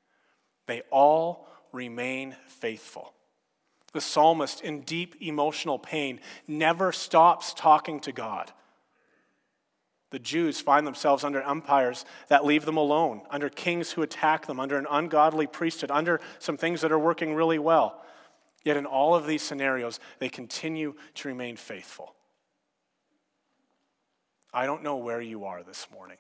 They 0.67 0.83
all 0.91 1.49
remain 1.73 2.37
faithful. 2.47 3.13
The 3.93 4.01
psalmist, 4.01 4.61
in 4.61 4.83
deep 4.83 5.17
emotional 5.21 5.79
pain, 5.79 6.21
never 6.47 6.93
stops 6.93 7.55
talking 7.55 8.01
to 8.01 8.13
God. 8.13 8.53
The 10.11 10.19
Jews 10.19 10.61
find 10.61 10.87
themselves 10.87 11.25
under 11.25 11.43
empires 11.43 12.05
that 12.29 12.45
leave 12.45 12.65
them 12.65 12.77
alone, 12.77 13.23
under 13.29 13.49
kings 13.49 13.93
who 13.93 14.03
attack 14.03 14.47
them, 14.47 14.61
under 14.61 14.79
an 14.79 14.87
ungodly 14.89 15.47
priesthood, 15.47 15.91
under 15.91 16.21
some 16.39 16.57
things 16.57 16.81
that 16.83 16.93
are 16.93 16.99
working 16.99 17.35
really 17.35 17.59
well. 17.59 18.03
Yet 18.65 18.77
in 18.77 18.87
all 18.87 19.15
of 19.15 19.27
these 19.27 19.43
scenarios, 19.43 20.01
they 20.19 20.29
continue 20.29 20.95
to 21.15 21.29
remain 21.29 21.57
faithful. 21.57 22.15
I 24.53 24.67
don't 24.67 24.83
know 24.83 24.97
where 24.97 25.21
you 25.21 25.45
are 25.45 25.63
this 25.63 25.87
morning. 25.93 26.19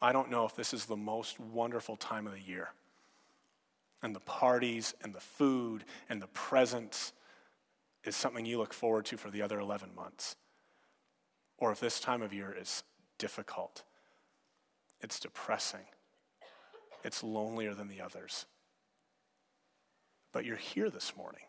I 0.00 0.12
don't 0.12 0.30
know 0.30 0.44
if 0.44 0.56
this 0.56 0.72
is 0.72 0.86
the 0.86 0.96
most 0.96 1.38
wonderful 1.38 1.96
time 1.96 2.26
of 2.26 2.32
the 2.32 2.40
year. 2.40 2.68
And 4.02 4.14
the 4.14 4.20
parties 4.20 4.94
and 5.02 5.14
the 5.14 5.20
food 5.20 5.84
and 6.08 6.22
the 6.22 6.28
presents 6.28 7.12
is 8.04 8.16
something 8.16 8.46
you 8.46 8.58
look 8.58 8.72
forward 8.72 9.04
to 9.06 9.16
for 9.16 9.30
the 9.30 9.42
other 9.42 9.58
11 9.58 9.94
months. 9.94 10.36
Or 11.58 11.72
if 11.72 11.80
this 11.80 12.00
time 12.00 12.22
of 12.22 12.32
year 12.32 12.56
is 12.58 12.82
difficult, 13.18 13.82
it's 15.00 15.20
depressing, 15.20 15.86
it's 17.04 17.22
lonelier 17.22 17.74
than 17.74 17.88
the 17.88 18.00
others. 18.00 18.46
But 20.32 20.44
you're 20.44 20.56
here 20.56 20.90
this 20.90 21.16
morning. 21.16 21.42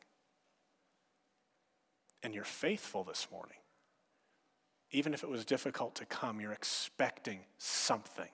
And 2.22 2.34
you're 2.34 2.44
faithful 2.44 3.04
this 3.04 3.28
morning. 3.32 3.58
Even 4.92 5.14
if 5.14 5.24
it 5.24 5.30
was 5.30 5.46
difficult 5.46 5.96
to 5.96 6.06
come, 6.06 6.42
you're 6.42 6.52
expecting 6.52 7.42
something 7.58 8.30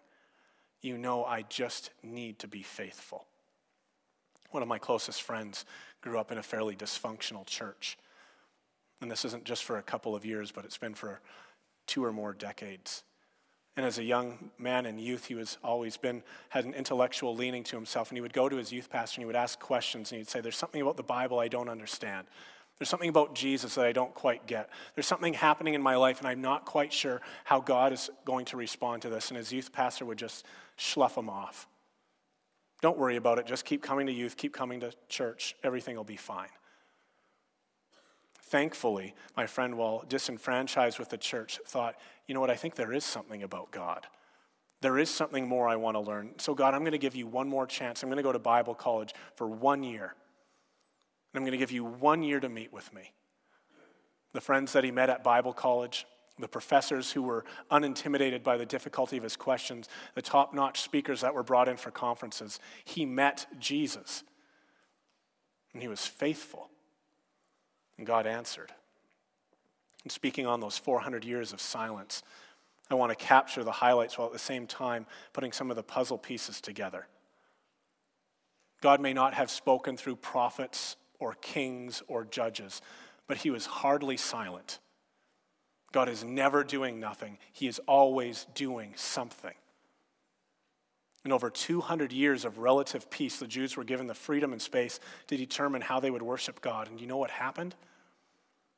you 0.86 0.98
know 0.98 1.26
I 1.26 1.42
just 1.42 1.90
need 2.04 2.40
to 2.40 2.48
be 2.48 2.62
faithful. 2.62 3.26
One 4.52 4.62
of 4.62 4.70
my 4.70 4.78
closest 4.78 5.24
friends 5.24 5.66
grew 6.02 6.20
up 6.20 6.32
in 6.32 6.38
a 6.38 6.44
fairly 6.44 6.76
dysfunctional 6.76 7.46
church. 7.46 7.98
And 9.02 9.10
this 9.10 9.26
isn't 9.26 9.44
just 9.44 9.64
for 9.64 9.78
a 9.78 9.84
couple 9.84 10.16
of 10.16 10.24
years, 10.24 10.52
but 10.52 10.64
it's 10.64 10.78
been 10.78 10.94
for 10.94 11.22
two 11.88 12.04
or 12.04 12.12
more 12.12 12.34
decades. 12.34 13.04
And 13.78 13.86
as 13.86 13.98
a 13.98 14.04
young 14.04 14.52
man 14.58 14.86
in 14.86 14.98
youth, 14.98 15.26
he 15.26 15.36
was 15.36 15.58
always 15.64 15.98
been 15.98 16.24
had 16.50 16.64
an 16.64 16.74
intellectual 16.74 17.36
leaning 17.36 17.64
to 17.66 17.76
himself. 17.76 18.10
And 18.10 18.18
he 18.18 18.22
would 18.22 18.34
go 18.34 18.48
to 18.48 18.56
his 18.56 18.72
youth 18.72 18.90
pastor 18.90 19.20
and 19.20 19.24
he 19.24 19.26
would 19.26 19.36
ask 19.36 19.60
questions 19.60 20.12
and 20.12 20.20
he'd 20.20 20.30
say, 20.30 20.40
There's 20.40 20.56
something 20.56 20.82
about 20.82 20.96
the 20.96 21.04
Bible 21.04 21.40
I 21.40 21.50
don't 21.50 21.68
understand. 21.68 22.28
There's 22.78 22.90
something 22.90 23.10
about 23.10 23.36
Jesus 23.36 23.76
that 23.76 23.86
I 23.86 23.94
don't 23.94 24.14
quite 24.14 24.48
get. 24.48 24.70
There's 24.96 25.08
something 25.08 25.34
happening 25.34 25.76
in 25.76 25.82
my 25.82 25.96
life, 25.96 26.20
and 26.20 26.28
I'm 26.28 26.42
not 26.42 26.66
quite 26.66 26.92
sure 26.92 27.22
how 27.46 27.62
God 27.62 27.94
is 27.94 28.10
going 28.26 28.46
to 28.46 28.58
respond 28.58 29.02
to 29.04 29.10
this. 29.10 29.30
And 29.30 29.38
his 29.38 29.54
youth 29.54 29.72
pastor 29.72 30.04
would 30.06 30.18
just 30.18 30.46
slough 30.76 31.18
him 31.18 31.30
off. 31.30 31.68
Don't 32.82 32.98
worry 32.98 33.16
about 33.16 33.40
it. 33.40 33.46
Just 33.46 33.64
keep 33.64 33.82
coming 33.82 34.08
to 34.08 34.14
youth, 34.14 34.36
keep 34.36 34.54
coming 34.54 34.82
to 34.82 34.92
church. 35.08 35.56
Everything 35.64 35.96
will 35.96 36.04
be 36.04 36.18
fine. 36.18 36.50
Thankfully, 38.48 39.16
my 39.36 39.48
friend, 39.48 39.76
while 39.76 40.04
disenfranchised 40.08 41.00
with 41.00 41.10
the 41.10 41.18
church, 41.18 41.60
thought, 41.66 41.96
you 42.28 42.36
know 42.36 42.40
what, 42.40 42.52
I 42.52 42.56
think 42.56 42.76
there 42.76 42.94
is 42.94 43.04
something 43.04 43.42
about 43.42 43.72
God. 43.72 44.06
There 44.82 45.00
is 45.00 45.10
something 45.10 45.48
more 45.48 45.68
I 45.68 45.78
want 45.78 45.96
to 45.96 46.02
learn. 46.02 46.34
So, 46.38 46.54
God, 46.54 46.76
I'm 46.76 46.82
going 46.82 46.92
to 46.92 47.00
give 47.00 47.16
you 47.16 47.26
one 47.26 47.48
more 47.48 47.66
chance. 47.66 48.04
I'm 48.04 48.10
going 48.10 48.18
to 48.18 48.24
go 48.24 48.32
to 48.32 48.40
Bible 48.40 48.76
college 48.76 49.14
for 49.36 49.48
one 49.48 49.84
year. 49.84 50.14
And 51.34 51.40
I'm 51.40 51.42
going 51.42 51.54
to 51.54 51.58
give 51.58 51.72
you 51.72 51.84
one 51.84 52.22
year 52.22 52.40
to 52.40 52.48
meet 52.48 52.72
with 52.72 52.94
me. 52.94 53.14
The 54.34 54.42
friends 54.42 54.74
that 54.74 54.84
he 54.84 54.92
met 54.92 55.10
at 55.10 55.24
Bible 55.24 55.54
college, 55.54 56.06
the 56.38 56.48
professors 56.48 57.12
who 57.12 57.24
were 57.24 57.46
unintimidated 57.72 58.44
by 58.44 58.58
the 58.58 58.66
difficulty 58.66 59.18
of 59.18 59.24
his 59.24 59.36
questions, 59.36 59.90
the 60.14 60.22
top 60.22 60.54
notch 60.54 60.82
speakers 60.82 61.22
that 61.22 61.34
were 61.34 61.44
brought 61.44 61.68
in 61.68 61.78
for 61.78 61.90
conferences, 61.90 62.60
he 62.84 63.06
met 63.06 63.48
Jesus. 63.58 64.24
And 65.74 65.82
he 65.82 65.88
was 65.88 66.06
faithful. 66.06 66.70
And 67.98 68.06
God 68.06 68.28
answered. 68.28 68.72
And 70.04 70.12
speaking 70.12 70.46
on 70.46 70.60
those 70.60 70.78
400 70.78 71.24
years 71.24 71.54
of 71.54 71.62
silence, 71.62 72.24
I 72.90 72.96
want 72.96 73.12
to 73.12 73.16
capture 73.16 73.64
the 73.64 73.72
highlights 73.72 74.18
while 74.18 74.28
at 74.28 74.34
the 74.34 74.40
same 74.40 74.68
time 74.68 75.08
putting 75.34 75.52
some 75.52 75.70
of 75.70 75.76
the 75.76 75.84
puzzle 75.84 76.18
pieces 76.18 76.62
together. 76.62 77.08
God 78.82 79.02
may 79.02 79.14
not 79.14 79.34
have 79.34 79.50
spoken 79.50 79.98
through 79.98 80.18
prophets 80.18 80.96
or 81.18 81.34
kings 81.34 82.04
or 82.08 82.26
judges, 82.26 82.82
but 83.28 83.38
he 83.38 83.50
was 83.50 83.66
hardly 83.66 84.18
silent. 84.18 84.80
God 85.92 86.10
is 86.10 86.24
never 86.24 86.64
doing 86.64 87.00
nothing, 87.00 87.38
he 87.52 87.68
is 87.68 87.80
always 87.88 88.46
doing 88.54 88.94
something. 88.96 89.56
In 91.26 91.32
over 91.32 91.50
200 91.50 92.14
years 92.14 92.46
of 92.46 92.60
relative 92.60 93.10
peace, 93.10 93.40
the 93.40 93.48
Jews 93.48 93.76
were 93.76 93.84
given 93.84 94.06
the 94.06 94.14
freedom 94.14 94.54
and 94.54 94.62
space 94.62 95.00
to 95.28 95.36
determine 95.36 95.82
how 95.82 96.00
they 96.00 96.12
would 96.12 96.22
worship 96.22 96.62
God. 96.62 96.88
And 96.88 97.02
you 97.02 97.08
know 97.08 97.18
what 97.18 97.32
happened? 97.32 97.74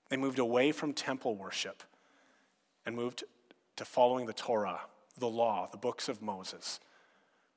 They 0.10 0.16
moved 0.16 0.40
away 0.40 0.72
from 0.72 0.94
temple 0.94 1.36
worship 1.36 1.84
and 2.86 2.96
moved 2.96 3.26
to 3.76 3.84
following 3.84 4.26
the 4.26 4.34
Torah, 4.34 4.80
the 5.18 5.28
law, 5.28 5.68
the 5.70 5.78
books 5.78 6.08
of 6.08 6.22
Moses, 6.22 6.80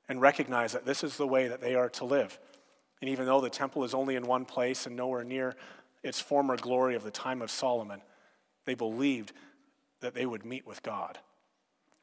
and 0.09 0.19
recognized 0.19 0.75
that 0.75 0.85
this 0.85 1.05
is 1.05 1.15
the 1.15 1.27
way 1.27 1.47
that 1.47 1.61
they 1.61 1.73
are 1.73 1.89
to 1.89 2.03
live. 2.03 2.37
And 2.99 3.09
even 3.09 3.25
though 3.25 3.39
the 3.39 3.49
temple 3.49 3.85
is 3.85 3.93
only 3.93 4.17
in 4.17 4.23
one 4.23 4.43
place 4.43 4.85
and 4.85 4.97
nowhere 4.97 5.23
near 5.23 5.55
its 6.03 6.19
former 6.19 6.57
glory 6.57 6.95
of 6.95 7.03
the 7.03 7.11
time 7.11 7.41
of 7.41 7.49
Solomon, 7.49 8.01
they 8.65 8.75
believed 8.75 9.31
that 10.01 10.13
they 10.13 10.25
would 10.25 10.45
meet 10.45 10.67
with 10.67 10.83
God. 10.83 11.17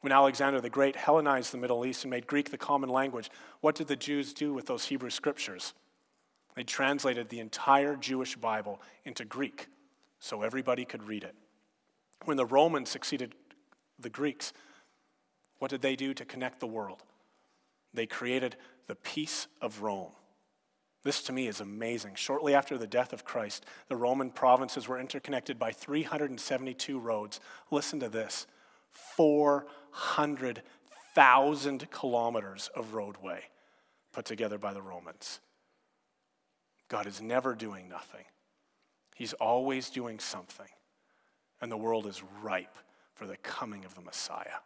When 0.01 0.13
Alexander 0.13 0.61
the 0.61 0.69
Great 0.69 0.95
Hellenized 0.95 1.51
the 1.51 1.57
Middle 1.57 1.85
East 1.85 2.03
and 2.03 2.11
made 2.11 2.27
Greek 2.27 2.51
the 2.51 2.57
common 2.57 2.89
language, 2.89 3.29
what 3.61 3.75
did 3.75 3.87
the 3.87 3.95
Jews 3.95 4.33
do 4.33 4.53
with 4.53 4.65
those 4.65 4.85
Hebrew 4.85 5.09
scriptures? 5.09 5.73
They 6.55 6.63
translated 6.63 7.29
the 7.29 7.39
entire 7.39 7.95
Jewish 7.95 8.35
Bible 8.35 8.81
into 9.05 9.25
Greek 9.25 9.67
so 10.19 10.41
everybody 10.41 10.85
could 10.85 11.03
read 11.03 11.23
it. 11.23 11.35
When 12.25 12.37
the 12.37 12.45
Romans 12.45 12.89
succeeded 12.89 13.35
the 13.97 14.09
Greeks, 14.09 14.53
what 15.59 15.71
did 15.71 15.81
they 15.81 15.95
do 15.95 16.13
to 16.13 16.25
connect 16.25 16.59
the 16.59 16.67
world? 16.67 17.03
They 17.93 18.05
created 18.05 18.55
the 18.87 18.95
Peace 18.95 19.47
of 19.61 19.81
Rome. 19.81 20.11
This 21.03 21.21
to 21.23 21.33
me 21.33 21.47
is 21.47 21.61
amazing. 21.61 22.15
Shortly 22.15 22.53
after 22.53 22.77
the 22.77 22.87
death 22.87 23.13
of 23.13 23.23
Christ, 23.23 23.65
the 23.87 23.95
Roman 23.95 24.31
provinces 24.31 24.87
were 24.87 24.99
interconnected 24.99 25.57
by 25.57 25.71
372 25.71 26.99
roads. 26.99 27.39
Listen 27.71 27.99
to 28.01 28.09
this 28.09 28.47
400,000 29.91 31.89
kilometers 31.91 32.69
of 32.75 32.93
roadway 32.93 33.43
put 34.11 34.25
together 34.25 34.57
by 34.57 34.73
the 34.73 34.81
Romans. 34.81 35.39
God 36.87 37.05
is 37.05 37.21
never 37.21 37.55
doing 37.55 37.87
nothing, 37.89 38.25
He's 39.15 39.33
always 39.33 39.89
doing 39.89 40.19
something. 40.19 40.67
And 41.61 41.69
the 41.69 41.77
world 41.77 42.07
is 42.07 42.23
ripe 42.41 42.77
for 43.15 43.27
the 43.27 43.35
coming 43.35 43.83
of 43.83 43.93
the 43.93 43.99
Messiah. 43.99 44.61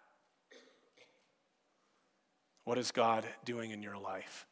What 2.65 2.77
is 2.77 2.91
God 2.91 3.25
doing 3.43 3.71
in 3.71 3.81
your 3.81 3.97
life 3.97 4.45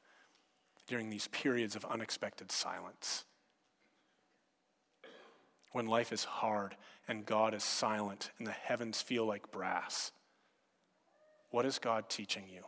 during 0.88 1.12
these 1.12 1.27
periods 1.27 1.75
of 1.75 1.86
unexpected 1.86 2.51
silence? 2.51 3.25
When 5.71 5.86
life 5.86 6.12
is 6.12 6.23
hard 6.23 6.75
and 7.07 7.27
God 7.27 7.53
is 7.53 7.63
silent 7.63 8.31
and 8.39 8.47
the 8.47 8.51
heavens 8.51 9.03
feel 9.03 9.27
like 9.27 9.51
brass, 9.51 10.12
what 11.51 11.65
is 11.65 11.79
God 11.79 12.09
teaching 12.09 12.45
you? 12.51 12.63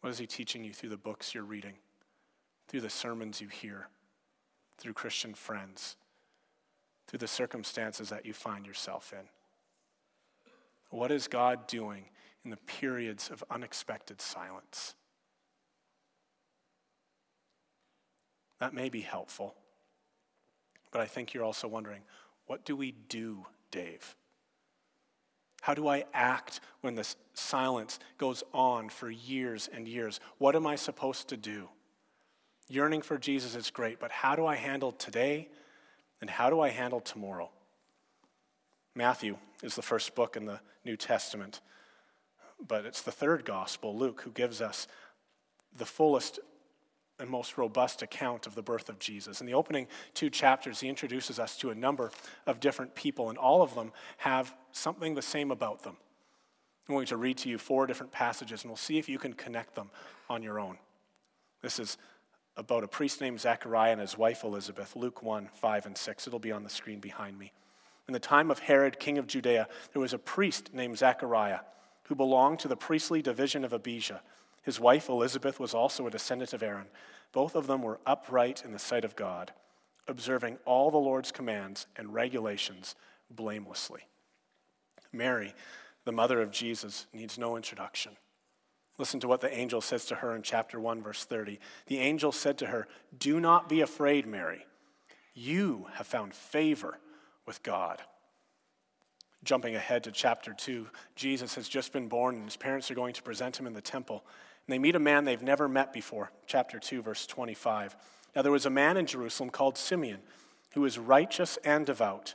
What 0.00 0.10
is 0.10 0.18
He 0.18 0.26
teaching 0.26 0.64
you 0.64 0.72
through 0.72 0.90
the 0.90 0.96
books 0.96 1.34
you're 1.34 1.44
reading, 1.44 1.74
through 2.68 2.80
the 2.80 2.90
sermons 2.90 3.40
you 3.40 3.48
hear, 3.48 3.88
through 4.78 4.92
Christian 4.92 5.34
friends, 5.34 5.96
through 7.06 7.18
the 7.18 7.28
circumstances 7.28 8.10
that 8.10 8.26
you 8.26 8.32
find 8.32 8.66
yourself 8.66 9.12
in? 9.12 9.26
What 10.90 11.10
is 11.10 11.28
God 11.28 11.66
doing 11.66 12.06
in 12.46 12.50
the 12.50 12.56
periods 12.58 13.28
of 13.28 13.42
unexpected 13.50 14.22
silence. 14.22 14.94
That 18.60 18.72
may 18.72 18.88
be 18.88 19.00
helpful, 19.00 19.56
but 20.92 21.00
I 21.00 21.06
think 21.06 21.34
you're 21.34 21.42
also 21.42 21.66
wondering 21.66 22.02
what 22.46 22.64
do 22.64 22.76
we 22.76 22.92
do, 22.92 23.46
Dave? 23.72 24.14
How 25.66 25.74
do 25.74 25.88
I 25.88 26.04
act 26.14 26.60
when 26.80 26.94
this 26.94 27.16
silence 27.34 27.98
goes 28.18 28.44
on 28.54 28.88
for 28.88 29.10
years 29.10 29.68
and 29.72 29.88
years? 29.88 30.20
What 30.38 30.54
am 30.54 30.64
I 30.64 30.76
supposed 30.76 31.26
to 31.30 31.36
do? 31.36 31.68
Yearning 32.68 33.02
for 33.02 33.18
Jesus 33.18 33.56
is 33.56 33.70
great, 33.70 33.98
but 33.98 34.12
how 34.12 34.36
do 34.36 34.46
I 34.46 34.54
handle 34.54 34.92
today 34.92 35.48
and 36.20 36.30
how 36.30 36.50
do 36.50 36.60
I 36.60 36.68
handle 36.68 37.00
tomorrow? 37.00 37.50
Matthew 38.94 39.38
is 39.60 39.74
the 39.74 39.82
first 39.82 40.14
book 40.14 40.36
in 40.36 40.46
the 40.46 40.60
New 40.84 40.96
Testament 40.96 41.60
but 42.68 42.86
it's 42.86 43.02
the 43.02 43.12
third 43.12 43.44
gospel, 43.44 43.96
Luke, 43.96 44.22
who 44.22 44.30
gives 44.30 44.60
us 44.60 44.86
the 45.76 45.84
fullest 45.84 46.38
and 47.18 47.30
most 47.30 47.56
robust 47.56 48.02
account 48.02 48.46
of 48.46 48.54
the 48.54 48.62
birth 48.62 48.88
of 48.88 48.98
Jesus. 48.98 49.40
In 49.40 49.46
the 49.46 49.54
opening 49.54 49.86
two 50.14 50.30
chapters, 50.30 50.80
he 50.80 50.88
introduces 50.88 51.38
us 51.38 51.56
to 51.58 51.70
a 51.70 51.74
number 51.74 52.10
of 52.46 52.60
different 52.60 52.94
people, 52.94 53.30
and 53.30 53.38
all 53.38 53.62
of 53.62 53.74
them 53.74 53.92
have 54.18 54.54
something 54.72 55.14
the 55.14 55.22
same 55.22 55.50
about 55.50 55.82
them. 55.82 55.96
I'm 56.88 56.94
going 56.94 57.06
to 57.06 57.16
read 57.16 57.38
to 57.38 57.48
you 57.48 57.58
four 57.58 57.86
different 57.86 58.12
passages, 58.12 58.62
and 58.62 58.70
we'll 58.70 58.76
see 58.76 58.98
if 58.98 59.08
you 59.08 59.18
can 59.18 59.32
connect 59.32 59.74
them 59.74 59.90
on 60.28 60.42
your 60.42 60.60
own. 60.60 60.78
This 61.62 61.78
is 61.78 61.96
about 62.56 62.84
a 62.84 62.88
priest 62.88 63.20
named 63.20 63.40
Zechariah 63.40 63.92
and 63.92 64.00
his 64.00 64.16
wife 64.16 64.44
Elizabeth, 64.44 64.94
Luke 64.94 65.22
1 65.22 65.48
5 65.54 65.86
and 65.86 65.96
6. 65.96 66.26
It'll 66.26 66.38
be 66.38 66.52
on 66.52 66.62
the 66.62 66.70
screen 66.70 67.00
behind 67.00 67.38
me. 67.38 67.52
In 68.08 68.12
the 68.12 68.20
time 68.20 68.50
of 68.50 68.60
Herod, 68.60 69.00
king 69.00 69.18
of 69.18 69.26
Judea, 69.26 69.68
there 69.92 70.00
was 70.00 70.12
a 70.12 70.18
priest 70.18 70.72
named 70.72 70.98
Zechariah 70.98 71.60
who 72.04 72.14
belonged 72.14 72.60
to 72.60 72.68
the 72.68 72.76
priestly 72.76 73.20
division 73.20 73.64
of 73.64 73.72
Abijah. 73.72 74.22
His 74.66 74.80
wife 74.80 75.08
Elizabeth 75.08 75.60
was 75.60 75.74
also 75.74 76.08
a 76.08 76.10
descendant 76.10 76.52
of 76.52 76.60
Aaron. 76.60 76.88
Both 77.30 77.54
of 77.54 77.68
them 77.68 77.82
were 77.82 78.00
upright 78.04 78.64
in 78.64 78.72
the 78.72 78.80
sight 78.80 79.04
of 79.04 79.14
God, 79.14 79.52
observing 80.08 80.58
all 80.64 80.90
the 80.90 80.96
Lord's 80.96 81.30
commands 81.30 81.86
and 81.94 82.12
regulations 82.12 82.96
blamelessly. 83.30 84.08
Mary, 85.12 85.54
the 86.04 86.10
mother 86.10 86.42
of 86.42 86.50
Jesus, 86.50 87.06
needs 87.12 87.38
no 87.38 87.54
introduction. 87.54 88.16
Listen 88.98 89.20
to 89.20 89.28
what 89.28 89.40
the 89.40 89.56
angel 89.56 89.80
says 89.80 90.04
to 90.06 90.16
her 90.16 90.34
in 90.34 90.42
chapter 90.42 90.80
1, 90.80 91.00
verse 91.00 91.24
30. 91.24 91.60
The 91.86 92.00
angel 92.00 92.32
said 92.32 92.58
to 92.58 92.66
her, 92.66 92.88
Do 93.16 93.38
not 93.38 93.68
be 93.68 93.82
afraid, 93.82 94.26
Mary. 94.26 94.66
You 95.32 95.86
have 95.92 96.08
found 96.08 96.34
favor 96.34 96.98
with 97.46 97.62
God 97.62 98.02
jumping 99.46 99.76
ahead 99.76 100.04
to 100.04 100.12
chapter 100.12 100.52
2, 100.52 100.88
Jesus 101.14 101.54
has 101.54 101.68
just 101.68 101.92
been 101.92 102.08
born 102.08 102.34
and 102.34 102.44
his 102.44 102.56
parents 102.56 102.90
are 102.90 102.94
going 102.94 103.14
to 103.14 103.22
present 103.22 103.58
him 103.58 103.66
in 103.66 103.72
the 103.72 103.80
temple. 103.80 104.24
And 104.66 104.74
they 104.74 104.78
meet 104.78 104.96
a 104.96 105.00
man 105.00 105.24
they've 105.24 105.42
never 105.42 105.68
met 105.68 105.92
before. 105.92 106.32
Chapter 106.46 106.78
2, 106.78 107.02
verse 107.02 107.26
25. 107.26 107.96
Now 108.34 108.42
there 108.42 108.52
was 108.52 108.66
a 108.66 108.70
man 108.70 108.96
in 108.96 109.06
Jerusalem 109.06 109.50
called 109.50 109.78
Simeon 109.78 110.20
who 110.74 110.80
was 110.82 110.98
righteous 110.98 111.58
and 111.64 111.86
devout. 111.86 112.34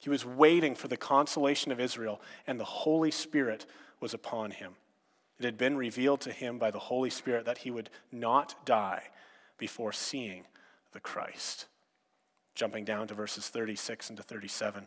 He 0.00 0.10
was 0.10 0.24
waiting 0.24 0.74
for 0.74 0.88
the 0.88 0.96
consolation 0.96 1.72
of 1.72 1.80
Israel, 1.80 2.20
and 2.46 2.60
the 2.60 2.64
Holy 2.64 3.10
Spirit 3.10 3.66
was 4.00 4.14
upon 4.14 4.50
him. 4.52 4.74
It 5.38 5.44
had 5.44 5.56
been 5.56 5.76
revealed 5.76 6.20
to 6.22 6.32
him 6.32 6.58
by 6.58 6.70
the 6.70 6.78
Holy 6.78 7.10
Spirit 7.10 7.44
that 7.46 7.58
he 7.58 7.70
would 7.70 7.90
not 8.12 8.54
die 8.64 9.04
before 9.56 9.92
seeing 9.92 10.44
the 10.92 11.00
Christ. 11.00 11.66
Jumping 12.54 12.84
down 12.84 13.06
to 13.08 13.14
verses 13.14 13.48
36 13.48 14.10
and 14.10 14.16
to 14.16 14.22
37. 14.22 14.86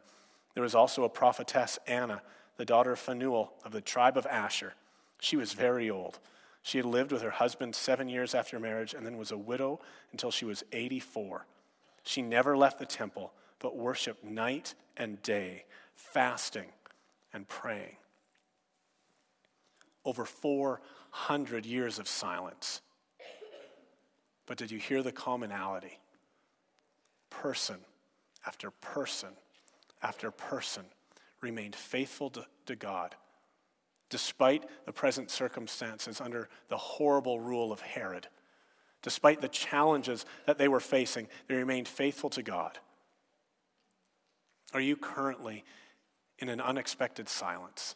There 0.53 0.63
was 0.63 0.75
also 0.75 1.03
a 1.03 1.09
prophetess, 1.09 1.79
Anna, 1.87 2.21
the 2.57 2.65
daughter 2.65 2.91
of 2.91 2.99
Phanuel 2.99 3.53
of 3.63 3.71
the 3.71 3.81
tribe 3.81 4.17
of 4.17 4.25
Asher. 4.25 4.73
She 5.19 5.37
was 5.37 5.53
very 5.53 5.89
old. 5.89 6.19
She 6.63 6.77
had 6.77 6.85
lived 6.85 7.11
with 7.11 7.21
her 7.21 7.31
husband 7.31 7.75
seven 7.75 8.07
years 8.07 8.35
after 8.35 8.59
marriage 8.59 8.93
and 8.93 9.05
then 9.05 9.17
was 9.17 9.31
a 9.31 9.37
widow 9.37 9.79
until 10.11 10.31
she 10.31 10.45
was 10.45 10.63
84. 10.71 11.45
She 12.03 12.21
never 12.21 12.55
left 12.55 12.79
the 12.79 12.85
temple, 12.85 13.33
but 13.59 13.75
worshiped 13.75 14.23
night 14.23 14.75
and 14.97 15.21
day, 15.23 15.65
fasting 15.93 16.69
and 17.33 17.47
praying. 17.47 17.97
Over 20.05 20.25
400 20.25 21.65
years 21.65 21.99
of 21.99 22.07
silence. 22.07 22.81
But 24.45 24.57
did 24.57 24.71
you 24.71 24.79
hear 24.79 25.01
the 25.01 25.11
commonality? 25.11 25.99
Person 27.29 27.77
after 28.45 28.71
person 28.71 29.29
after 30.03 30.31
person 30.31 30.83
remained 31.41 31.75
faithful 31.75 32.29
to, 32.31 32.45
to 32.65 32.75
God 32.75 33.15
despite 34.11 34.65
the 34.85 34.91
present 34.91 35.31
circumstances 35.31 36.21
under 36.21 36.49
the 36.67 36.77
horrible 36.77 37.39
rule 37.39 37.71
of 37.71 37.79
Herod. 37.79 38.27
Despite 39.01 39.41
the 39.41 39.47
challenges 39.47 40.27
that 40.45 40.59
they 40.59 40.67
were 40.67 40.79
facing, 40.79 41.27
they 41.47 41.55
remained 41.55 41.87
faithful 41.87 42.29
to 42.31 42.43
God. 42.43 42.77
Are 44.73 44.81
you 44.81 44.95
currently 44.95 45.63
in 46.37 46.49
an 46.49 46.61
unexpected 46.61 47.27
silence? 47.27 47.95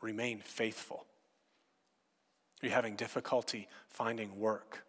Remain 0.00 0.40
faithful. 0.40 1.06
Are 2.62 2.66
you 2.66 2.72
having 2.72 2.96
difficulty 2.96 3.68
finding 3.88 4.38
work? 4.38 4.84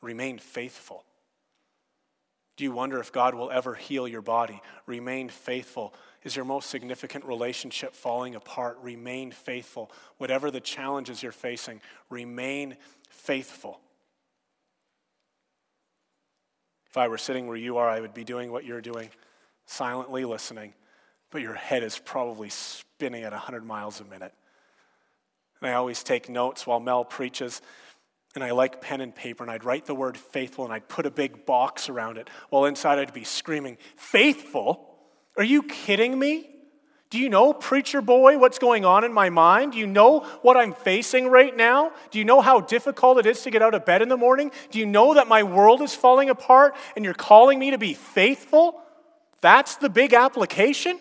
Remain 0.00 0.38
faithful. 0.38 1.04
Do 2.56 2.64
you 2.64 2.72
wonder 2.72 3.00
if 3.00 3.12
God 3.12 3.34
will 3.34 3.50
ever 3.50 3.74
heal 3.74 4.06
your 4.06 4.22
body? 4.22 4.60
Remain 4.86 5.28
faithful. 5.28 5.94
Is 6.22 6.36
your 6.36 6.44
most 6.44 6.68
significant 6.70 7.24
relationship 7.24 7.94
falling 7.94 8.34
apart? 8.34 8.78
Remain 8.82 9.30
faithful. 9.30 9.90
Whatever 10.18 10.50
the 10.50 10.60
challenges 10.60 11.22
you're 11.22 11.32
facing, 11.32 11.80
remain 12.10 12.76
faithful. 13.08 13.80
If 16.92 16.98
I 16.98 17.08
were 17.08 17.18
sitting 17.18 17.46
where 17.46 17.56
you 17.56 17.78
are, 17.78 17.88
I 17.88 18.00
would 18.00 18.12
be 18.12 18.22
doing 18.22 18.52
what 18.52 18.66
you're 18.66 18.82
doing, 18.82 19.08
silently 19.64 20.26
listening, 20.26 20.74
but 21.30 21.40
your 21.40 21.54
head 21.54 21.82
is 21.82 21.98
probably 21.98 22.50
spinning 22.50 23.24
at 23.24 23.32
100 23.32 23.64
miles 23.64 24.00
a 24.00 24.04
minute. 24.04 24.34
And 25.62 25.70
I 25.70 25.72
always 25.74 26.02
take 26.02 26.28
notes 26.28 26.66
while 26.66 26.80
Mel 26.80 27.04
preaches 27.04 27.62
and 28.34 28.44
I 28.44 28.52
like 28.52 28.80
pen 28.80 29.00
and 29.00 29.14
paper, 29.14 29.44
and 29.44 29.50
I'd 29.50 29.64
write 29.64 29.86
the 29.86 29.94
word 29.94 30.16
faithful 30.16 30.64
and 30.64 30.72
I'd 30.72 30.88
put 30.88 31.06
a 31.06 31.10
big 31.10 31.44
box 31.44 31.88
around 31.88 32.18
it, 32.18 32.30
while 32.50 32.64
inside 32.64 32.98
I'd 32.98 33.12
be 33.12 33.24
screaming, 33.24 33.78
Faithful? 33.96 34.88
Are 35.36 35.44
you 35.44 35.62
kidding 35.62 36.18
me? 36.18 36.48
Do 37.12 37.18
you 37.18 37.28
know, 37.28 37.52
preacher 37.52 38.00
boy, 38.00 38.38
what's 38.38 38.58
going 38.58 38.86
on 38.86 39.04
in 39.04 39.12
my 39.12 39.28
mind? 39.28 39.72
Do 39.72 39.78
you 39.78 39.86
know 39.86 40.20
what 40.40 40.56
I'm 40.56 40.72
facing 40.72 41.28
right 41.28 41.54
now? 41.54 41.92
Do 42.10 42.18
you 42.18 42.24
know 42.24 42.40
how 42.40 42.62
difficult 42.62 43.18
it 43.18 43.26
is 43.26 43.42
to 43.42 43.50
get 43.50 43.60
out 43.60 43.74
of 43.74 43.84
bed 43.84 44.00
in 44.00 44.08
the 44.08 44.16
morning? 44.16 44.50
Do 44.70 44.78
you 44.78 44.86
know 44.86 45.12
that 45.12 45.28
my 45.28 45.42
world 45.42 45.82
is 45.82 45.94
falling 45.94 46.30
apart 46.30 46.74
and 46.96 47.04
you're 47.04 47.12
calling 47.12 47.58
me 47.58 47.72
to 47.72 47.78
be 47.78 47.92
faithful? 47.92 48.80
That's 49.42 49.76
the 49.76 49.90
big 49.90 50.14
application? 50.14 50.98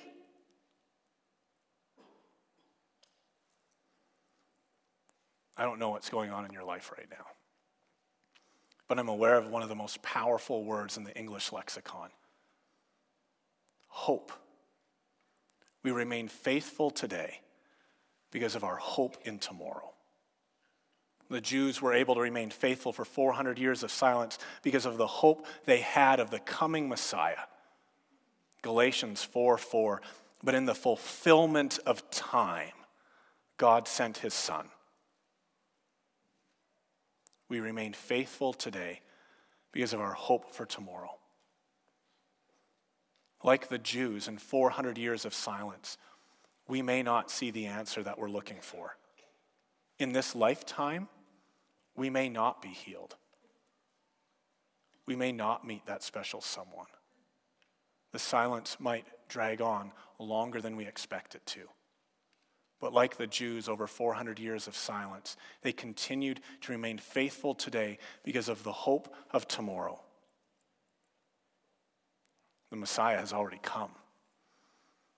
I 5.62 5.64
don't 5.64 5.78
know 5.78 5.92
what's 5.92 6.10
going 6.10 6.32
on 6.32 6.44
in 6.44 6.52
your 6.52 6.64
life 6.64 6.92
right 6.98 7.06
now. 7.12 7.28
but 8.88 8.98
I'm 8.98 9.10
aware 9.10 9.38
of 9.38 9.48
one 9.48 9.62
of 9.62 9.70
the 9.70 9.76
most 9.76 10.02
powerful 10.02 10.66
words 10.66 10.98
in 10.98 11.04
the 11.04 11.16
English 11.16 11.52
lexicon 11.52 12.10
hope. 13.88 14.32
We 15.84 15.92
remain 15.92 16.30
faithful 16.30 16.90
today 16.90 17.42
because 18.32 18.56
of 18.56 18.64
our 18.64 18.78
hope 18.78 19.18
in 19.24 19.38
tomorrow. 19.38 19.92
The 21.30 21.42
Jews 21.42 21.80
were 21.80 21.94
able 21.94 22.16
to 22.16 22.22
remain 22.22 22.50
faithful 22.50 22.92
for 22.92 23.06
400 23.06 23.60
years 23.60 23.84
of 23.84 23.92
silence 23.92 24.40
because 24.64 24.88
of 24.88 24.98
the 24.98 25.06
hope 25.06 25.46
they 25.66 25.82
had 25.82 26.20
of 26.20 26.32
the 26.32 26.40
coming 26.40 26.90
Messiah. 26.90 27.46
Galatians 28.64 29.24
4 29.24 29.60
4. 29.60 30.02
But 30.44 30.56
in 30.56 30.66
the 30.66 30.74
fulfillment 30.74 31.78
of 31.86 32.10
time, 32.10 32.74
God 33.58 33.88
sent 33.88 34.18
his 34.18 34.34
Son. 34.34 34.68
We 37.52 37.60
remain 37.60 37.92
faithful 37.92 38.54
today 38.54 39.02
because 39.74 39.92
of 39.92 40.00
our 40.00 40.14
hope 40.14 40.54
for 40.54 40.66
tomorrow. 40.66 41.18
Like 43.44 43.68
the 43.68 43.78
Jews 43.78 44.30
in 44.30 44.38
400 44.38 44.98
years 44.98 45.26
of 45.26 45.34
silence, 45.34 45.98
we 46.70 46.82
may 46.82 47.04
not 47.04 47.30
see 47.30 47.52
the 47.52 47.66
answer 47.66 48.04
that 48.04 48.18
we're 48.18 48.30
looking 48.30 48.62
for. 48.62 48.96
In 50.00 50.14
this 50.14 50.34
lifetime, 50.34 51.10
we 51.94 52.10
may 52.10 52.30
not 52.30 52.62
be 52.62 52.70
healed. 52.70 53.18
We 55.06 55.18
may 55.18 55.34
not 55.34 55.68
meet 55.68 55.86
that 55.88 56.04
special 56.04 56.40
someone. 56.40 56.88
The 58.14 58.20
silence 58.20 58.78
might 58.80 59.08
drag 59.28 59.60
on 59.60 59.92
longer 60.20 60.62
than 60.62 60.78
we 60.78 60.88
expect 60.88 61.36
it 61.36 61.46
to. 61.48 61.68
But 62.82 62.94
like 62.94 63.16
the 63.16 63.28
Jews 63.28 63.70
over 63.70 63.86
400 63.86 64.40
years 64.40 64.68
of 64.68 64.76
silence, 64.76 65.38
they 65.62 65.72
continued 65.72 66.42
to 66.62 66.72
remain 66.72 66.98
faithful 66.98 67.54
today 67.54 68.00
because 68.24 68.50
of 68.50 68.64
the 68.64 68.72
hope 68.72 69.16
of 69.32 69.48
tomorrow. 69.48 70.02
The 72.72 72.78
Messiah 72.78 73.20
has 73.20 73.34
already 73.34 73.60
come, 73.62 73.92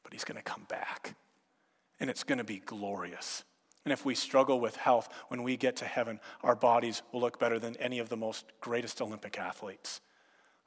but 0.03 0.11
he's 0.11 0.25
going 0.25 0.37
to 0.37 0.43
come 0.43 0.65
back, 0.67 1.15
and 1.99 2.09
it's 2.09 2.23
going 2.23 2.39
to 2.39 2.43
be 2.43 2.59
glorious. 2.59 3.45
And 3.85 3.93
if 3.93 4.05
we 4.05 4.15
struggle 4.15 4.59
with 4.59 4.75
health, 4.75 5.07
when 5.29 5.43
we 5.43 5.55
get 5.55 5.77
to 5.77 5.85
heaven, 5.85 6.19
our 6.41 6.55
bodies 6.55 7.01
will 7.11 7.21
look 7.21 7.39
better 7.39 7.59
than 7.59 7.77
any 7.77 7.99
of 7.99 8.09
the 8.09 8.17
most 8.17 8.45
greatest 8.59 9.01
Olympic 9.01 9.37
athletes. 9.37 10.01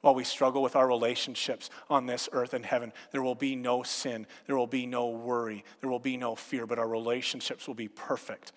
While 0.01 0.15
we 0.15 0.23
struggle 0.23 0.61
with 0.61 0.75
our 0.75 0.87
relationships 0.87 1.69
on 1.89 2.05
this 2.05 2.29
earth 2.31 2.53
and 2.53 2.65
heaven, 2.65 2.93
there 3.11 3.23
will 3.23 3.35
be 3.35 3.55
no 3.55 3.83
sin, 3.83 4.27
there 4.45 4.55
will 4.55 4.67
be 4.67 4.85
no 4.85 5.09
worry, 5.09 5.63
there 5.81 5.89
will 5.89 5.99
be 5.99 6.17
no 6.17 6.35
fear, 6.35 6.67
but 6.67 6.79
our 6.79 6.87
relationships 6.87 7.67
will 7.67 7.75
be 7.75 7.87
perfect. 7.87 8.51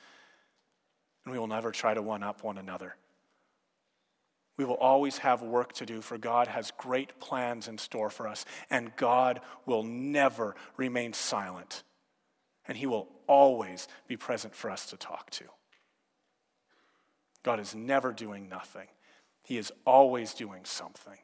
And 1.24 1.32
we 1.32 1.38
will 1.38 1.46
never 1.46 1.70
try 1.70 1.94
to 1.94 2.02
one 2.02 2.22
up 2.22 2.42
one 2.42 2.58
another. 2.58 2.96
We 4.56 4.64
will 4.66 4.74
always 4.74 5.18
have 5.18 5.40
work 5.40 5.72
to 5.74 5.86
do, 5.86 6.02
for 6.02 6.18
God 6.18 6.46
has 6.46 6.72
great 6.76 7.18
plans 7.18 7.66
in 7.66 7.78
store 7.78 8.10
for 8.10 8.28
us, 8.28 8.44
and 8.68 8.94
God 8.96 9.40
will 9.64 9.82
never 9.82 10.54
remain 10.76 11.14
silent 11.14 11.82
and 12.70 12.78
He 12.78 12.86
will 12.86 13.08
always 13.26 13.88
be 14.06 14.16
present 14.16 14.54
for 14.54 14.70
us 14.70 14.86
to 14.86 14.96
talk 14.96 15.28
to. 15.30 15.44
God 17.42 17.58
is 17.58 17.74
never 17.74 18.12
doing 18.12 18.48
nothing, 18.48 18.86
He 19.44 19.58
is 19.58 19.72
always 19.84 20.34
doing 20.34 20.64
something. 20.64 21.18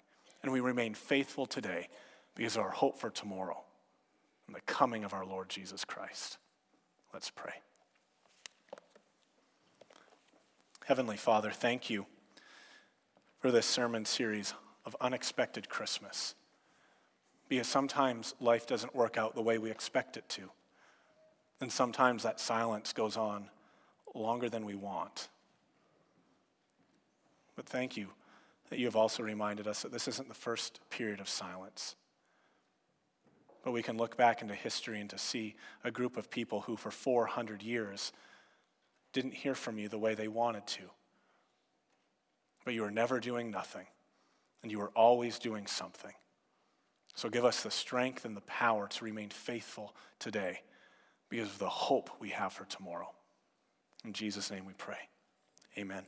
And 0.47 0.53
we 0.53 0.61
remain 0.61 0.95
faithful 0.95 1.45
today 1.45 1.89
because 2.37 2.55
of 2.55 2.63
our 2.63 2.71
hope 2.71 3.01
for 3.01 3.11
tomorrow 3.11 3.65
and 4.47 4.55
the 4.55 4.61
coming 4.61 5.03
of 5.03 5.13
our 5.13 5.27
Lord 5.27 5.49
Jesus 5.49 5.85
Christ. 5.85 6.39
Let's 7.13 7.31
pray. 7.31 7.55
Heavenly 10.85 11.17
Father, 11.17 11.51
thank 11.51 11.91
you 11.91 12.07
for 13.41 13.51
this 13.51 13.67
sermon 13.67 14.05
series 14.05 14.55
of 14.85 14.95
unexpected 15.01 15.69
Christmas. 15.69 16.37
Because 17.49 17.67
sometimes 17.67 18.37
life 18.39 18.69
doesn't 18.69 18.95
work 18.95 19.19
out 19.19 19.35
the 19.35 19.43
way 19.43 19.59
we 19.59 19.73
expect 19.73 20.17
it 20.17 20.29
to. 20.29 20.43
And 21.61 21.73
sometimes 21.73 22.23
that 22.23 22.39
silence 22.39 22.93
goes 22.93 23.17
on 23.17 23.51
longer 24.15 24.49
than 24.49 24.65
we 24.65 24.77
want. 24.77 25.27
But 27.57 27.67
thank 27.67 27.97
you 27.97 28.11
that 28.71 28.79
you 28.79 28.87
have 28.87 28.97
also 28.97 29.23
reminded 29.23 29.67
us 29.67 29.83
that 29.83 29.93
this 29.93 30.09
isn't 30.09 30.29
the 30.29 30.35
first 30.35 30.81
period 30.91 31.21
of 31.21 31.29
silence. 31.29 31.95
But 33.63 33.73
we 33.73 33.83
can 33.83 33.97
look 33.97 34.17
back 34.17 34.43
into 34.43 34.55
history 34.55 35.01
and 35.01 35.11
to 35.11 35.19
see 35.19 35.57
a 35.83 35.91
group 35.91 36.17
of 36.17 36.31
people 36.31 36.61
who, 36.63 36.77
for 36.77 36.91
400 36.91 37.63
years, 37.63 38.13
didn't 39.13 39.35
hear 39.35 39.55
from 39.55 39.79
you 39.79 39.89
the 39.89 39.99
way 39.99 40.15
they 40.15 40.29
wanted 40.29 40.67
to. 40.69 40.83
But 42.65 42.75
you 42.75 42.83
were 42.83 42.91
never 42.91 43.21
doing 43.21 43.51
nothing, 43.51 43.87
and 44.63 44.71
you 44.71 44.79
were 44.79 44.91
always 44.95 45.39
doing 45.39 45.67
something. 45.67 46.13
So 47.15 47.31
give 47.31 47.45
us 47.45 47.63
the 47.63 47.71
strength 47.71 48.25
and 48.25 48.37
the 48.37 48.43
power 48.43 48.89
to 48.89 49.05
remain 49.05 49.31
faithful 49.31 49.95
today 50.19 50.61
because 51.29 51.49
of 51.49 51.59
the 51.59 51.69
hope 51.69 52.11
we 52.21 52.29
have 52.31 52.53
for 52.53 52.67
tomorrow. 52.67 53.11
In 54.05 54.13
Jesus' 54.13 54.51
name 54.51 54.67
we 54.67 54.75
pray. 54.75 55.09
Amen. 55.79 56.05